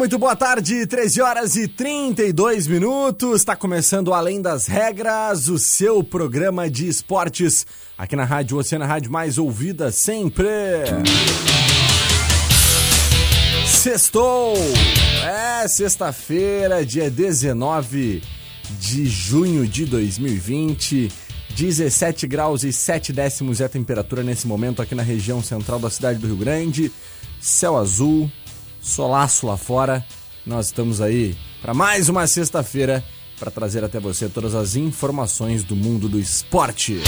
Muito 0.00 0.18
boa 0.18 0.34
tarde, 0.34 0.86
13 0.86 1.20
horas 1.20 1.56
e 1.56 1.68
32 1.68 2.66
minutos. 2.66 3.40
Está 3.40 3.54
começando 3.54 4.14
Além 4.14 4.40
das 4.40 4.66
Regras, 4.66 5.46
o 5.48 5.58
seu 5.58 6.02
programa 6.02 6.70
de 6.70 6.88
esportes 6.88 7.66
aqui 7.98 8.16
na 8.16 8.24
Rádio 8.24 8.56
Oceana, 8.56 8.86
Rádio 8.86 9.12
mais 9.12 9.36
ouvida 9.36 9.92
sempre. 9.92 10.48
Sextou! 13.66 14.54
É, 15.22 15.68
sexta-feira, 15.68 16.82
dia 16.82 17.10
19 17.10 18.22
de 18.80 19.04
junho 19.04 19.66
de 19.66 19.84
2020. 19.84 21.12
17 21.54 22.26
graus 22.26 22.64
e 22.64 22.72
7 22.72 23.12
décimos 23.12 23.60
é 23.60 23.66
a 23.66 23.68
temperatura 23.68 24.22
nesse 24.22 24.46
momento 24.46 24.80
aqui 24.80 24.94
na 24.94 25.02
região 25.02 25.42
central 25.42 25.78
da 25.78 25.90
cidade 25.90 26.18
do 26.18 26.26
Rio 26.26 26.36
Grande. 26.36 26.90
Céu 27.38 27.76
azul, 27.76 28.30
solaço 28.80 29.46
lá 29.46 29.56
fora. 29.56 30.04
Nós 30.44 30.66
estamos 30.66 31.00
aí 31.00 31.36
para 31.60 31.74
mais 31.74 32.08
uma 32.08 32.26
sexta-feira 32.26 33.04
para 33.38 33.50
trazer 33.50 33.82
até 33.82 33.98
você 33.98 34.28
todas 34.28 34.54
as 34.54 34.76
informações 34.76 35.64
do 35.64 35.74
mundo 35.74 36.08
do 36.08 36.18
esporte. 36.18 37.00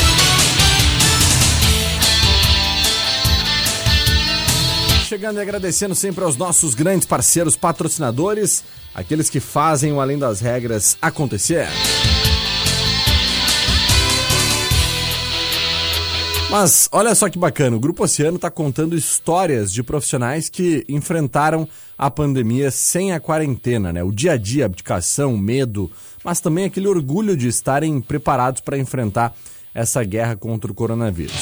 Chegando 5.06 5.36
e 5.36 5.42
agradecendo 5.42 5.94
sempre 5.94 6.24
aos 6.24 6.38
nossos 6.38 6.74
grandes 6.74 7.06
parceiros 7.06 7.54
patrocinadores, 7.54 8.64
aqueles 8.94 9.28
que 9.28 9.40
fazem 9.40 9.92
o 9.92 10.00
Além 10.00 10.18
das 10.18 10.40
Regras 10.40 10.96
acontecer. 11.02 11.68
Mas 16.52 16.86
olha 16.92 17.14
só 17.14 17.30
que 17.30 17.38
bacana, 17.38 17.78
o 17.78 17.80
Grupo 17.80 18.04
Oceano 18.04 18.36
está 18.36 18.50
contando 18.50 18.94
histórias 18.94 19.72
de 19.72 19.82
profissionais 19.82 20.50
que 20.50 20.84
enfrentaram 20.86 21.66
a 21.96 22.10
pandemia 22.10 22.70
sem 22.70 23.10
a 23.10 23.18
quarentena, 23.18 23.90
né? 23.90 24.04
O 24.04 24.12
dia 24.12 24.32
a 24.32 24.36
dia, 24.36 24.66
abdicação, 24.66 25.34
medo, 25.34 25.90
mas 26.22 26.40
também 26.40 26.66
aquele 26.66 26.86
orgulho 26.86 27.38
de 27.38 27.48
estarem 27.48 28.02
preparados 28.02 28.60
para 28.60 28.76
enfrentar 28.76 29.34
essa 29.72 30.04
guerra 30.04 30.36
contra 30.36 30.70
o 30.70 30.74
coronavírus. 30.74 31.32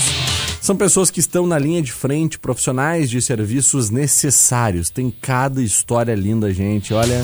São 0.61 0.77
pessoas 0.77 1.11
que 1.11 1.19
estão 1.19 1.45
na 1.45 1.59
linha 1.59 1.83
de 1.83 1.91
frente, 1.91 2.39
profissionais 2.39 3.11
de 3.11 3.21
serviços 3.21 3.91
necessários. 3.91 4.91
Tem 4.91 5.11
cada 5.11 5.61
história 5.61 6.15
linda, 6.15 6.55
gente. 6.55 6.95
Olha, 6.95 7.21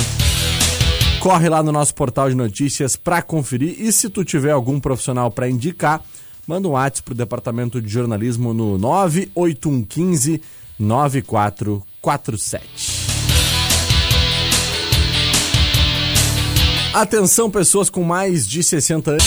corre 1.20 1.48
lá 1.48 1.62
no 1.62 1.70
nosso 1.70 1.94
portal 1.94 2.28
de 2.28 2.34
notícias 2.34 2.97
para 2.97 3.22
conferir 3.22 3.76
e 3.78 3.92
se 3.92 4.10
tu 4.10 4.24
tiver 4.24 4.50
algum 4.50 4.80
profissional 4.80 5.30
para 5.30 5.48
indicar, 5.48 6.03
manda 6.47 6.69
um 6.69 6.73
WhatsApp 6.73 7.03
pro 7.03 7.15
departamento 7.15 7.83
de 7.83 7.89
jornalismo 7.89 8.55
no 8.55 8.79
98115 8.79 10.41
9447. 10.79 13.07
Atenção, 16.95 17.51
pessoas 17.51 17.91
com 17.91 18.03
mais 18.03 18.49
de 18.49 18.62
60 18.62 19.11
anos. 19.11 19.25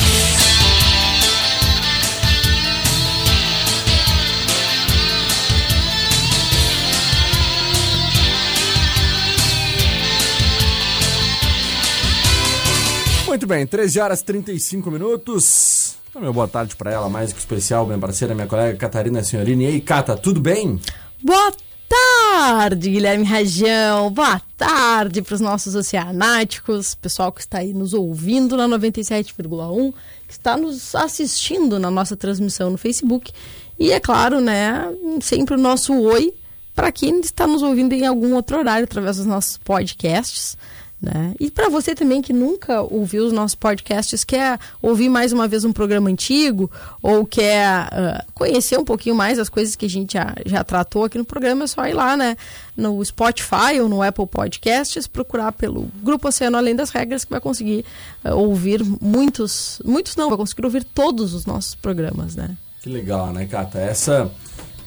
Muito 13.25 13.47
bem, 13.47 13.65
13 13.65 13.99
horas 14.01 14.19
e 14.19 14.25
35 14.25 14.91
minutos. 14.91 15.82
Então, 16.13 16.21
meu 16.21 16.31
boa 16.31 16.47
tarde 16.47 16.75
para 16.75 16.91
ela, 16.91 17.09
mais 17.09 17.33
que 17.33 17.39
especial, 17.39 17.87
minha 17.87 17.97
parceira, 17.97 18.35
minha 18.35 18.45
colega 18.45 18.77
Catarina 18.77 19.23
Senhorini. 19.23 19.63
E 19.63 19.67
aí, 19.67 19.81
Cata, 19.81 20.15
tudo 20.15 20.39
bem? 20.39 20.79
Boa 21.23 21.51
tarde, 21.89 22.91
Guilherme 22.91 23.25
Rajão. 23.25 24.11
Boa 24.11 24.39
tarde 24.55 25.23
para 25.23 25.33
os 25.33 25.41
nossos 25.41 25.73
oceanáticos, 25.73 26.93
pessoal 26.93 27.31
que 27.31 27.41
está 27.41 27.57
aí 27.57 27.73
nos 27.73 27.95
ouvindo 27.95 28.55
na 28.55 28.67
97,1, 28.77 29.91
que 30.27 30.33
está 30.33 30.55
nos 30.55 30.93
assistindo 30.93 31.79
na 31.79 31.89
nossa 31.89 32.15
transmissão 32.15 32.69
no 32.69 32.77
Facebook. 32.77 33.31
E 33.79 33.91
é 33.91 33.99
claro, 33.99 34.39
né, 34.39 34.93
sempre 35.19 35.55
o 35.55 35.57
nosso 35.57 35.99
oi 35.99 36.31
para 36.75 36.91
quem 36.91 37.21
está 37.21 37.47
nos 37.47 37.63
ouvindo 37.63 37.93
em 37.93 38.05
algum 38.05 38.35
outro 38.35 38.59
horário 38.59 38.83
através 38.83 39.17
dos 39.17 39.25
nossos 39.25 39.57
podcasts 39.57 40.55
Né? 41.03 41.35
E 41.37 41.51
para 41.51 41.67
você 41.67 41.93
também 41.93 42.21
que 42.21 42.31
nunca 42.31 42.81
ouviu 42.81 43.25
os 43.25 43.33
nossos 43.33 43.55
podcasts, 43.55 44.23
quer 44.23 44.57
ouvir 44.81 45.09
mais 45.09 45.33
uma 45.33 45.49
vez 45.49 45.65
um 45.65 45.73
programa 45.73 46.09
antigo 46.09 46.71
ou 47.01 47.25
quer 47.25 47.87
uh, 47.87 48.31
conhecer 48.33 48.79
um 48.79 48.85
pouquinho 48.85 49.13
mais 49.13 49.37
as 49.37 49.49
coisas 49.49 49.75
que 49.75 49.85
a 49.85 49.89
gente 49.89 50.13
já, 50.13 50.33
já 50.45 50.63
tratou 50.63 51.03
aqui 51.03 51.17
no 51.17 51.25
programa, 51.25 51.65
é 51.65 51.67
só 51.67 51.85
ir 51.85 51.93
lá 51.93 52.15
né, 52.15 52.37
no 52.77 53.03
Spotify 53.03 53.81
ou 53.81 53.89
no 53.89 54.01
Apple 54.01 54.25
Podcasts, 54.25 55.05
procurar 55.05 55.51
pelo 55.51 55.89
Grupo 56.01 56.29
Oceano 56.29 56.55
Além 56.55 56.73
das 56.73 56.89
Regras, 56.89 57.25
que 57.25 57.31
vai 57.31 57.41
conseguir 57.41 57.83
uh, 58.23 58.33
ouvir 58.37 58.81
muitos, 59.01 59.81
muitos 59.83 60.15
não, 60.15 60.29
vai 60.29 60.37
conseguir 60.37 60.63
ouvir 60.63 60.85
todos 60.85 61.33
os 61.33 61.45
nossos 61.45 61.75
programas. 61.75 62.37
Né? 62.37 62.55
Que 62.81 62.87
legal, 62.87 63.33
né, 63.33 63.45
Cata? 63.45 63.77
Essa 63.77 64.31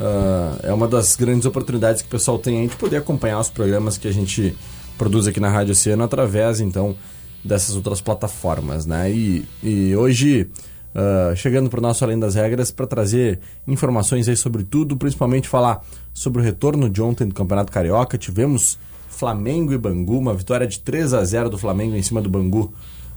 uh, 0.00 0.60
é 0.62 0.72
uma 0.72 0.88
das 0.88 1.14
grandes 1.14 1.44
oportunidades 1.44 2.00
que 2.00 2.08
o 2.08 2.10
pessoal 2.10 2.38
tem 2.38 2.62
aí 2.62 2.68
de 2.68 2.76
poder 2.76 2.96
acompanhar 2.96 3.38
os 3.38 3.50
programas 3.50 3.98
que 3.98 4.08
a 4.08 4.12
gente 4.12 4.56
produz 4.96 5.26
aqui 5.26 5.40
na 5.40 5.48
Rádio 5.48 5.72
Oceano 5.72 6.04
através, 6.04 6.60
então, 6.60 6.96
dessas 7.44 7.76
outras 7.76 8.00
plataformas, 8.00 8.86
né? 8.86 9.10
E, 9.10 9.44
e 9.62 9.94
hoje, 9.96 10.48
uh, 10.94 11.34
chegando 11.36 11.70
para 11.70 11.78
o 11.78 11.82
nosso 11.82 12.04
Além 12.04 12.18
das 12.18 12.34
Regras, 12.34 12.70
para 12.70 12.86
trazer 12.86 13.38
informações 13.66 14.28
aí 14.28 14.36
sobre 14.36 14.64
tudo, 14.64 14.96
principalmente 14.96 15.48
falar 15.48 15.84
sobre 16.12 16.40
o 16.40 16.44
retorno 16.44 16.90
de 16.90 17.00
ontem 17.00 17.26
do 17.26 17.34
Campeonato 17.34 17.70
Carioca. 17.70 18.18
Tivemos 18.18 18.78
Flamengo 19.08 19.72
e 19.72 19.78
Bangu, 19.78 20.18
uma 20.18 20.34
vitória 20.34 20.66
de 20.66 20.80
3 20.80 21.14
a 21.14 21.24
0 21.24 21.50
do 21.50 21.58
Flamengo 21.58 21.94
em 21.94 22.02
cima 22.02 22.20
do 22.20 22.28
Bangu, 22.28 22.72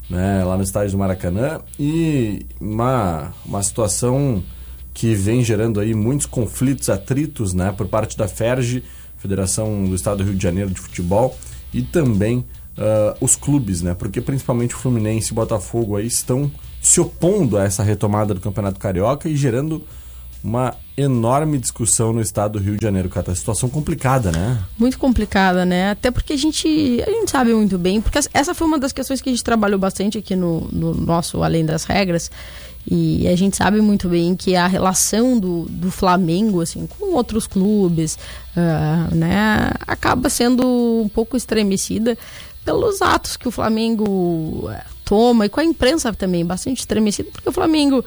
né? 0.10 0.44
Lá 0.44 0.56
no 0.56 0.64
estádio 0.64 0.92
do 0.92 0.98
Maracanã. 0.98 1.60
E 1.80 2.46
uma, 2.60 3.34
uma 3.46 3.64
situação 3.64 4.44
que 4.94 5.14
vem 5.14 5.44
gerando 5.44 5.80
aí 5.80 5.94
muitos 5.94 6.26
conflitos, 6.26 6.90
atritos, 6.90 7.54
né? 7.54 7.74
Por 7.76 7.88
parte 7.88 8.18
da 8.18 8.28
FERJ, 8.28 8.84
Federação 9.18 9.86
do 9.86 9.96
Estado 9.96 10.18
do 10.18 10.24
Rio 10.24 10.36
de 10.36 10.44
Janeiro 10.44 10.70
de 10.70 10.80
Futebol, 10.80 11.38
e 11.74 11.82
também 11.82 12.46
uh, 12.78 13.16
os 13.20 13.36
clubes, 13.36 13.82
né? 13.82 13.94
Porque 13.94 14.22
principalmente 14.22 14.76
o 14.76 14.78
Fluminense 14.78 15.30
e 15.30 15.32
o 15.32 15.36
Botafogo 15.36 15.96
aí 15.96 16.08
estão 16.08 16.52
se 16.82 17.00
opondo 17.02 17.58
a 17.58 17.64
essa 17.64 17.84
retomada 17.84 18.34
do 18.34 18.40
Campeonato 18.40 18.80
Carioca 18.80 19.28
e 19.28 19.36
gerando 19.36 19.84
uma 20.44 20.74
enorme 20.96 21.58
discussão 21.58 22.14
no 22.14 22.22
estado 22.22 22.54
do 22.54 22.64
Rio 22.64 22.78
de 22.78 22.84
Janeiro, 22.84 23.10
Cata. 23.10 23.36
Situação 23.36 23.70
complicada, 23.70 24.32
né? 24.32 24.64
Muito 24.78 24.98
complicada, 24.98 25.66
né? 25.66 25.92
Até 25.92 26.12
porque 26.12 26.34
a 26.34 26.38
gente, 26.38 26.68
a 27.06 27.12
gente 27.12 27.30
sabe 27.30 27.54
muito 27.54 27.78
bem, 27.78 28.00
porque 28.02 28.20
essa 28.34 28.54
foi 28.54 28.66
uma 28.66 28.80
das 28.80 28.94
questões 28.94 29.22
que 29.22 29.30
a 29.30 29.32
gente 29.34 29.44
trabalhou 29.44 29.78
bastante 29.78 30.18
aqui 30.18 30.36
no, 30.36 30.62
no 30.72 30.94
nosso 30.94 31.44
Além 31.44 31.66
das 31.66 31.84
Regras, 31.84 32.32
e 32.88 33.28
a 33.28 33.36
gente 33.36 33.58
sabe 33.58 33.82
muito 33.82 34.10
bem 34.10 34.36
que 34.36 34.56
a 34.56 34.68
relação 34.68 35.40
do, 35.40 35.66
do 35.70 35.92
Flamengo 35.92 36.62
assim, 36.62 36.88
com 36.88 37.14
outros 37.14 37.46
clubes 37.46 38.18
uh, 38.56 39.16
né, 39.16 39.72
acaba 39.86 40.30
sendo 40.30 40.66
um 41.04 41.10
pouco 41.10 41.38
estremecida 41.38 42.18
pelos 42.64 43.02
atos 43.02 43.38
que 43.38 43.48
o 43.48 43.52
Flamengo 43.52 44.70
eh, 44.70 44.84
toma 45.04 45.46
e 45.46 45.50
com 45.50 45.60
a 45.60 45.64
imprensa 45.64 46.14
também, 46.14 46.46
bastante 46.46 46.80
estremecida, 46.80 47.30
porque 47.32 47.50
o 47.50 47.52
Flamengo, 47.52 48.06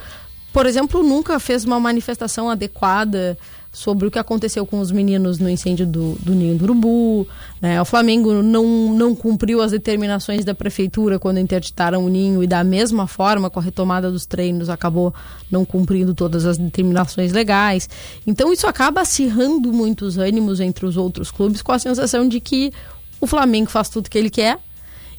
por 0.53 0.67
exemplo, 0.67 1.03
nunca 1.03 1.41
fez 1.41 1.65
uma 1.65 1.81
manifestação 1.81 2.49
adequada 2.49 3.37
sobre 3.73 4.07
o 4.07 4.11
que 4.11 4.19
aconteceu 4.19 4.67
com 4.67 4.81
os 4.81 4.93
meninos 4.93 5.39
no 5.39 5.49
incêndio 5.49 5.87
do, 5.87 6.13
do 6.21 6.35
Ninho 6.35 6.59
do 6.59 6.65
Urubu. 6.65 7.27
Né? 7.61 7.81
O 7.81 7.85
Flamengo 7.87 8.43
não, 8.43 8.93
não 8.93 9.15
cumpriu 9.15 9.63
as 9.63 9.71
determinações 9.71 10.45
da 10.45 10.55
prefeitura 10.55 11.19
quando 11.19 11.39
interditaram 11.39 12.05
o 12.05 12.09
Ninho 12.09 12.45
e, 12.45 12.47
da 12.47 12.63
mesma 12.63 13.07
forma, 13.07 13.49
com 13.49 13.59
a 13.59 13.63
retomada 13.63 14.11
dos 14.11 14.27
treinos, 14.27 14.69
acabou 14.69 15.15
não 15.51 15.65
cumprindo 15.65 16.15
todas 16.15 16.45
as 16.45 16.59
determinações 16.59 17.33
legais. 17.33 17.89
Então, 18.27 18.53
isso 18.53 18.67
acaba 18.67 19.01
acirrando 19.01 19.73
muitos 19.73 20.19
ânimos 20.19 20.61
entre 20.61 20.85
os 20.85 20.99
outros 20.99 21.31
clubes, 21.31 21.63
com 21.63 21.73
a 21.73 21.79
sensação 21.79 22.29
de 22.29 22.41
que 22.41 22.73
o 23.21 23.27
Flamengo 23.27 23.71
faz 23.71 23.89
tudo 23.89 24.11
que 24.11 24.19
ele 24.19 24.31
quer 24.31 24.59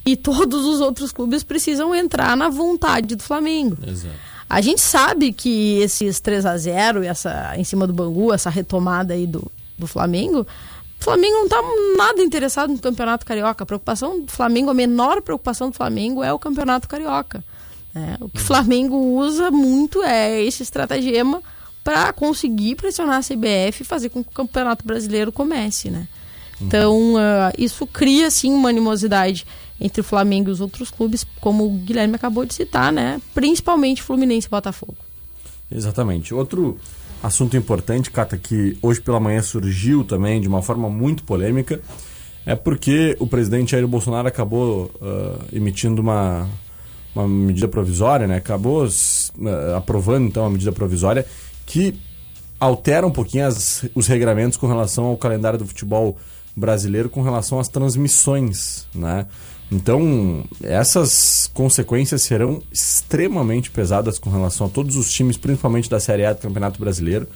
e 0.06 0.14
todos 0.14 0.64
os 0.64 0.80
outros 0.80 1.10
clubes 1.10 1.42
precisam 1.42 1.94
entrar 1.94 2.36
na 2.36 2.48
vontade 2.48 3.16
do 3.16 3.22
Flamengo. 3.22 3.76
Exato. 3.84 4.33
A 4.48 4.60
gente 4.60 4.80
sabe 4.80 5.32
que 5.32 5.78
esses 5.78 6.20
3 6.20 6.46
a 6.46 6.56
0 6.56 7.02
essa 7.02 7.54
em 7.56 7.64
cima 7.64 7.86
do 7.86 7.92
Bangu, 7.92 8.32
essa 8.32 8.50
retomada 8.50 9.14
aí 9.14 9.26
do, 9.26 9.50
do 9.78 9.86
Flamengo, 9.86 10.46
o 11.00 11.04
Flamengo 11.04 11.34
não 11.34 11.44
está 11.44 11.62
nada 11.96 12.22
interessado 12.22 12.70
no 12.70 12.78
Campeonato 12.78 13.26
Carioca. 13.26 13.64
A 13.64 13.66
preocupação 13.66 14.20
do 14.20 14.30
Flamengo, 14.30 14.70
a 14.70 14.74
menor 14.74 15.20
preocupação 15.22 15.70
do 15.70 15.76
Flamengo 15.76 16.22
é 16.22 16.32
o 16.32 16.38
Campeonato 16.38 16.88
Carioca. 16.88 17.44
É, 17.94 18.16
o 18.20 18.28
que 18.28 18.38
o 18.38 18.44
Flamengo 18.44 18.96
usa 18.96 19.50
muito 19.50 20.02
é 20.02 20.42
esse 20.42 20.62
estratagema 20.62 21.42
para 21.84 22.12
conseguir 22.12 22.74
pressionar 22.76 23.18
a 23.18 23.22
CBF 23.22 23.82
e 23.82 23.84
fazer 23.84 24.08
com 24.08 24.24
que 24.24 24.30
o 24.30 24.32
Campeonato 24.32 24.84
Brasileiro 24.84 25.30
comece, 25.30 25.90
né? 25.90 26.08
Então, 26.60 27.14
uh, 27.14 27.52
isso 27.58 27.86
cria, 27.86 28.30
sim, 28.30 28.52
uma 28.52 28.68
animosidade 28.68 29.46
entre 29.80 30.00
o 30.00 30.04
Flamengo 30.04 30.48
e 30.48 30.52
os 30.52 30.60
outros 30.60 30.90
clubes, 30.90 31.26
como 31.40 31.66
o 31.66 31.70
Guilherme 31.70 32.14
acabou 32.14 32.44
de 32.44 32.54
citar, 32.54 32.92
né? 32.92 33.20
Principalmente 33.34 34.02
Fluminense 34.02 34.46
e 34.46 34.50
Botafogo. 34.50 34.96
Exatamente. 35.70 36.32
Outro 36.32 36.78
assunto 37.22 37.56
importante, 37.56 38.10
Cata, 38.10 38.36
que 38.36 38.78
hoje 38.80 39.00
pela 39.00 39.18
manhã 39.18 39.42
surgiu 39.42 40.04
também 40.04 40.40
de 40.40 40.46
uma 40.46 40.62
forma 40.62 40.88
muito 40.88 41.24
polêmica, 41.24 41.80
é 42.46 42.54
porque 42.54 43.16
o 43.18 43.26
presidente 43.26 43.72
Jair 43.72 43.86
Bolsonaro 43.88 44.28
acabou 44.28 44.90
uh, 44.96 45.44
emitindo 45.52 46.02
uma, 46.02 46.46
uma 47.14 47.26
medida 47.26 47.66
provisória, 47.66 48.26
né? 48.26 48.36
Acabou 48.36 48.84
uh, 48.84 49.76
aprovando 49.76 50.26
então 50.26 50.44
a 50.44 50.50
medida 50.50 50.70
provisória 50.70 51.26
que 51.66 51.94
altera 52.60 53.06
um 53.06 53.10
pouquinho 53.10 53.46
as, 53.46 53.84
os 53.94 54.06
regramentos 54.06 54.56
com 54.56 54.66
relação 54.66 55.06
ao 55.06 55.16
calendário 55.16 55.58
do 55.58 55.66
futebol 55.66 56.16
brasileiro 56.56 57.08
com 57.08 57.22
relação 57.22 57.58
às 57.58 57.68
transmissões, 57.68 58.86
né? 58.94 59.26
Então, 59.72 60.44
essas 60.62 61.50
consequências 61.52 62.22
serão 62.22 62.62
extremamente 62.70 63.70
pesadas 63.70 64.18
com 64.18 64.30
relação 64.30 64.66
a 64.66 64.70
todos 64.70 64.94
os 64.94 65.12
times, 65.12 65.36
principalmente 65.36 65.90
da 65.90 65.98
Série 65.98 66.24
A 66.24 66.32
do 66.32 66.38
Campeonato 66.38 66.78
Brasileiro, 66.78 67.26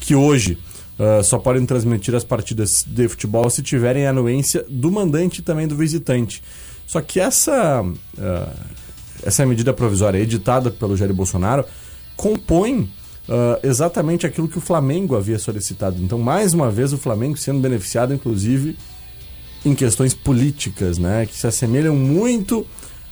que 0.00 0.14
hoje 0.14 0.58
uh, 0.98 1.22
só 1.22 1.38
podem 1.38 1.64
transmitir 1.66 2.14
as 2.14 2.24
partidas 2.24 2.84
de 2.86 3.06
futebol 3.08 3.48
se 3.50 3.62
tiverem 3.62 4.06
a 4.06 4.10
anuência 4.10 4.64
do 4.68 4.90
mandante 4.90 5.40
e 5.40 5.44
também 5.44 5.68
do 5.68 5.76
visitante. 5.76 6.42
Só 6.86 7.00
que 7.00 7.20
essa, 7.20 7.82
uh, 7.82 8.58
essa 9.22 9.44
medida 9.44 9.72
provisória 9.72 10.18
editada 10.18 10.70
pelo 10.70 10.96
Jair 10.96 11.12
Bolsonaro 11.12 11.64
compõe 12.16 12.90
Uh, 13.28 13.60
exatamente 13.62 14.26
aquilo 14.26 14.48
que 14.48 14.56
o 14.56 14.60
Flamengo 14.60 15.14
havia 15.14 15.38
solicitado. 15.38 16.02
Então, 16.02 16.18
mais 16.18 16.54
uma 16.54 16.70
vez, 16.70 16.94
o 16.94 16.98
Flamengo 16.98 17.36
sendo 17.36 17.60
beneficiado, 17.60 18.14
inclusive, 18.14 18.74
em 19.64 19.74
questões 19.74 20.14
políticas, 20.14 20.96
né? 20.96 21.26
Que 21.26 21.36
se 21.36 21.46
assemelham 21.46 21.94
muito 21.94 22.66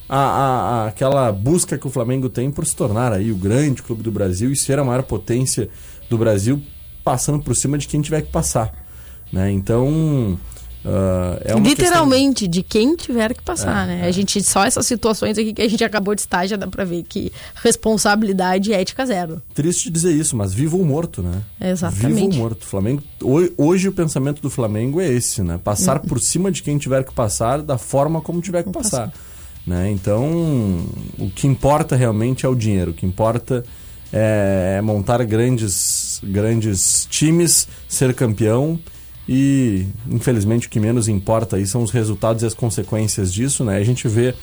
à, 0.09 0.19
à, 0.19 0.87
àquela 0.87 1.31
busca 1.31 1.77
que 1.77 1.87
o 1.87 1.91
Flamengo 1.91 2.31
tem 2.31 2.51
por 2.51 2.65
se 2.65 2.75
tornar 2.75 3.13
aí 3.13 3.31
o 3.31 3.37
grande 3.37 3.83
clube 3.83 4.03
do 4.03 4.11
Brasil 4.11 4.51
e 4.51 4.57
ser 4.57 4.79
a 4.79 4.85
maior 4.85 5.03
potência 5.03 5.69
do 6.09 6.17
Brasil, 6.17 6.63
passando 7.05 7.43
por 7.43 7.55
cima 7.55 7.77
de 7.77 7.87
quem 7.87 8.01
tiver 8.01 8.23
que 8.23 8.33
passar. 8.33 8.73
Né? 9.31 9.51
Então, 9.51 10.39
Uh, 10.87 11.41
é 11.45 11.59
Literalmente, 11.59 12.45
questão... 12.45 12.49
de 12.49 12.63
quem 12.63 12.95
tiver 12.95 13.35
que 13.35 13.43
passar, 13.43 13.85
é, 13.85 13.87
né? 13.89 14.01
É. 14.05 14.07
A 14.07 14.11
gente, 14.13 14.41
só 14.41 14.65
essas 14.65 14.87
situações 14.87 15.37
aqui 15.37 15.53
que 15.53 15.61
a 15.61 15.69
gente 15.69 15.83
acabou 15.83 16.15
de 16.15 16.21
estar, 16.21 16.47
já 16.47 16.55
dá 16.55 16.69
pra 16.69 16.85
ver 16.85 17.03
que 17.03 17.33
responsabilidade 17.57 18.73
é 18.73 18.81
ética 18.81 19.05
zero. 19.05 19.43
Triste 19.53 19.91
dizer 19.91 20.13
isso, 20.13 20.37
mas 20.37 20.55
vivo 20.55 20.79
ou 20.79 20.85
morto, 20.85 21.23
né? 21.23 21.43
Exatamente. 21.61 22.15
Vivo 22.15 22.27
ou 22.27 22.33
morto. 22.35 22.65
Flamengo, 22.65 23.03
hoje 23.59 23.89
o 23.89 23.93
pensamento 23.93 24.41
do 24.41 24.49
Flamengo 24.49 25.01
é 25.01 25.09
esse, 25.09 25.43
né? 25.43 25.59
Passar 25.63 25.97
uhum. 25.97 26.07
por 26.07 26.21
cima 26.21 26.53
de 26.53 26.63
quem 26.63 26.79
tiver 26.79 27.03
que 27.03 27.13
passar, 27.13 27.63
da 27.63 27.77
forma 27.77 28.21
como 28.21 28.41
tiver 28.41 28.63
que 28.63 28.71
passar. 28.71 29.09
passar. 29.09 29.21
Né? 29.67 29.91
Então, 29.91 30.87
o 31.19 31.29
que 31.35 31.49
importa 31.49 31.97
realmente 31.97 32.47
é 32.47 32.49
o 32.49 32.55
dinheiro. 32.55 32.93
O 32.93 32.95
que 32.95 33.05
importa 33.05 33.65
é 34.13 34.81
montar 34.81 35.25
grandes, 35.25 36.21
grandes 36.23 37.09
times, 37.11 37.67
ser 37.89 38.15
campeão 38.15 38.79
e, 39.29 39.87
infelizmente, 40.09 40.67
o 40.67 40.71
que 40.71 40.79
menos 40.79 41.09
importa 41.09 41.57
aí 41.57 41.67
são 41.67 41.83
os 41.83 41.91
resultados 41.91 42.43
e 42.43 42.47
as 42.47 42.55
consequências 42.55 43.33
disso, 43.33 43.65
né? 43.65 43.77
A 43.77 43.85
gente 43.85 44.07
vê 44.07 44.35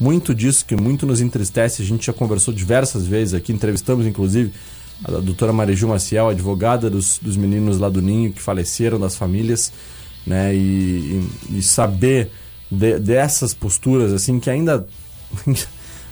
muito 0.00 0.34
disso 0.34 0.64
que 0.66 0.74
muito 0.74 1.06
nos 1.06 1.20
entristece. 1.20 1.82
A 1.82 1.84
gente 1.84 2.06
já 2.06 2.12
conversou 2.12 2.52
diversas 2.52 3.06
vezes 3.06 3.34
aqui, 3.34 3.52
entrevistamos 3.52 4.06
inclusive 4.06 4.52
a 5.04 5.10
doutora 5.20 5.52
Mariju 5.52 5.88
Maciel, 5.88 6.28
advogada 6.28 6.90
dos, 6.90 7.18
dos 7.18 7.36
meninos 7.36 7.78
lá 7.78 7.88
do 7.88 8.02
Ninho 8.02 8.32
que 8.32 8.42
faleceram, 8.42 8.98
das 8.98 9.16
famílias, 9.16 9.72
né? 10.26 10.54
E, 10.54 11.22
e, 11.48 11.58
e 11.58 11.62
saber 11.62 12.30
de, 12.68 12.98
dessas 12.98 13.54
posturas, 13.54 14.12
assim, 14.12 14.40
que 14.40 14.50
ainda, 14.50 14.84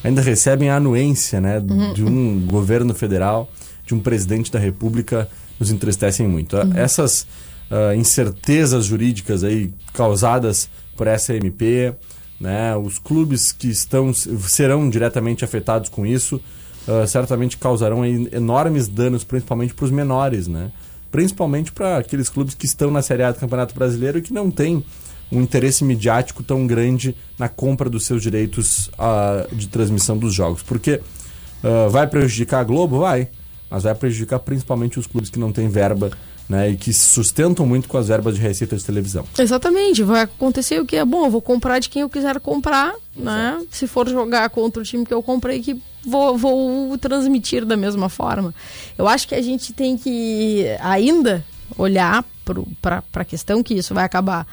ainda 0.04 0.22
recebem 0.22 0.68
a 0.68 0.76
anuência, 0.76 1.40
né? 1.40 1.58
Uhum. 1.58 1.92
De 1.92 2.04
um 2.04 2.46
governo 2.46 2.94
federal, 2.94 3.50
de 3.84 3.94
um 3.94 3.98
presidente 3.98 4.52
da 4.52 4.60
república, 4.60 5.28
nos 5.58 5.72
entristecem 5.72 6.28
muito. 6.28 6.56
Uhum. 6.56 6.72
Essas 6.76 7.26
uh, 7.72 7.94
incertezas 7.98 8.84
jurídicas 8.84 9.42
aí 9.42 9.72
causadas 9.94 10.68
por 10.94 11.06
essa 11.06 11.34
MP, 11.34 11.94
né? 12.38 12.76
Os 12.76 12.98
clubes 12.98 13.50
que 13.50 13.68
estão 13.68 14.12
serão 14.12 14.90
diretamente 14.90 15.44
afetados 15.44 15.88
com 15.88 16.04
isso, 16.04 16.36
uh, 16.86 17.06
certamente 17.06 17.56
causarão 17.56 18.04
enormes 18.04 18.86
danos, 18.86 19.24
principalmente 19.24 19.74
para 19.74 19.86
os 19.86 19.90
menores, 19.90 20.46
né? 20.46 20.70
Principalmente 21.10 21.72
para 21.72 21.98
aqueles 21.98 22.28
clubes 22.28 22.54
que 22.54 22.66
estão 22.66 22.90
na 22.90 23.02
Série 23.02 23.22
A 23.22 23.32
do 23.32 23.38
Campeonato 23.38 23.74
Brasileiro 23.74 24.18
e 24.18 24.22
que 24.22 24.32
não 24.32 24.50
têm 24.50 24.84
um 25.30 25.40
interesse 25.40 25.82
midiático 25.82 26.42
tão 26.42 26.66
grande 26.66 27.16
na 27.38 27.48
compra 27.48 27.88
dos 27.88 28.04
seus 28.04 28.22
direitos 28.22 28.88
uh, 28.88 29.54
de 29.54 29.66
transmissão 29.68 30.18
dos 30.18 30.34
jogos. 30.34 30.62
Porque 30.62 31.00
uh, 31.64 31.88
vai 31.90 32.06
prejudicar 32.06 32.60
a 32.60 32.64
Globo? 32.64 32.98
Vai. 33.00 33.28
Mas 33.70 33.84
vai 33.84 33.94
prejudicar 33.94 34.38
principalmente 34.40 34.98
os 34.98 35.06
clubes 35.06 35.30
que 35.30 35.38
não 35.38 35.50
têm 35.50 35.68
verba 35.68 36.10
né, 36.48 36.70
e 36.70 36.76
que 36.76 36.92
se 36.92 37.06
sustentam 37.06 37.64
muito 37.64 37.88
com 37.88 37.96
as 37.96 38.08
verbas 38.08 38.34
de 38.34 38.40
receita 38.40 38.76
de 38.76 38.84
televisão. 38.84 39.24
Exatamente, 39.38 40.02
vai 40.02 40.22
acontecer 40.22 40.80
o 40.80 40.86
que 40.86 40.96
é 40.96 41.04
bom, 41.04 41.26
eu 41.26 41.30
vou 41.30 41.42
comprar 41.42 41.78
de 41.78 41.88
quem 41.88 42.02
eu 42.02 42.10
quiser 42.10 42.40
comprar, 42.40 42.94
né? 43.16 43.62
Se 43.70 43.86
for 43.86 44.08
jogar 44.08 44.48
contra 44.50 44.82
o 44.82 44.84
time 44.84 45.04
que 45.04 45.14
eu 45.14 45.22
comprei, 45.22 45.60
que 45.60 45.80
vou, 46.04 46.36
vou 46.36 46.98
transmitir 46.98 47.64
da 47.64 47.76
mesma 47.76 48.08
forma. 48.08 48.54
Eu 48.98 49.06
acho 49.06 49.28
que 49.28 49.34
a 49.34 49.42
gente 49.42 49.72
tem 49.72 49.96
que 49.96 50.66
ainda 50.80 51.44
olhar 51.76 52.24
para 52.80 53.02
a 53.14 53.24
questão 53.24 53.62
que 53.62 53.74
isso 53.74 53.94
vai 53.94 54.04
acabar 54.04 54.46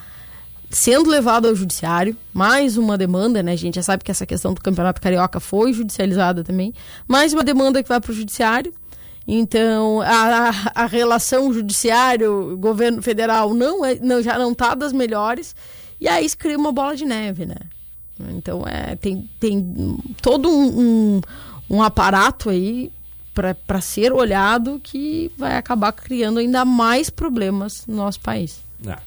sendo 0.69 1.09
levado 1.09 1.47
ao 1.47 1.55
judiciário, 1.55 2.15
mais 2.31 2.77
uma 2.77 2.97
demanda, 2.97 3.41
né? 3.41 3.53
A 3.53 3.57
gente 3.57 3.75
já 3.75 3.83
sabe 3.83 4.03
que 4.03 4.11
essa 4.11 4.25
questão 4.25 4.53
do 4.53 4.61
Campeonato 4.61 5.01
Carioca 5.01 5.39
foi 5.39 5.73
judicializada 5.73 6.43
também, 6.43 6.73
mais 7.07 7.33
uma 7.33 7.43
demanda 7.43 7.81
que 7.81 7.89
vai 7.89 7.99
para 7.99 8.11
o 8.11 8.15
judiciário. 8.15 8.71
Então, 9.31 10.01
a, 10.01 10.49
a 10.73 10.85
relação 10.87 11.53
judiciário-governo 11.53 12.99
federal 12.99 13.53
não, 13.53 13.85
é, 13.85 13.93
não 13.93 14.23
já 14.23 14.39
não 14.39 14.53
está 14.53 14.73
das 14.73 14.91
melhores, 14.91 15.55
e 16.01 16.07
aí 16.07 16.27
se 16.27 16.35
cria 16.35 16.57
uma 16.57 16.71
bola 16.71 16.95
de 16.95 17.05
neve, 17.05 17.45
né? 17.45 17.57
Então, 18.31 18.63
é, 18.65 18.95
tem, 18.95 19.29
tem 19.39 19.95
todo 20.19 20.49
um, 20.49 20.81
um, 20.81 21.21
um 21.69 21.83
aparato 21.83 22.49
aí 22.49 22.91
para 23.35 23.79
ser 23.79 24.11
olhado 24.11 24.81
que 24.81 25.31
vai 25.37 25.57
acabar 25.57 25.91
criando 25.91 26.39
ainda 26.39 26.65
mais 26.65 27.11
problemas 27.11 27.83
no 27.85 27.97
nosso 27.97 28.19
país. 28.21 28.59
É, 28.85 28.97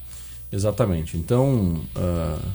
exatamente. 0.53 1.17
Então, 1.17 1.81
uh, 1.97 2.49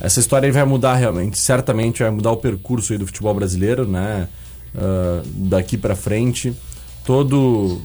essa 0.00 0.18
história 0.18 0.50
vai 0.50 0.64
mudar 0.64 0.94
realmente, 0.94 1.38
certamente 1.38 2.02
vai 2.02 2.10
mudar 2.10 2.32
o 2.32 2.38
percurso 2.38 2.96
do 2.98 3.06
futebol 3.06 3.34
brasileiro, 3.34 3.86
né? 3.86 4.30
Uh, 4.74 5.22
daqui 5.26 5.76
para 5.76 5.94
frente 5.94 6.56
todo 7.06 7.80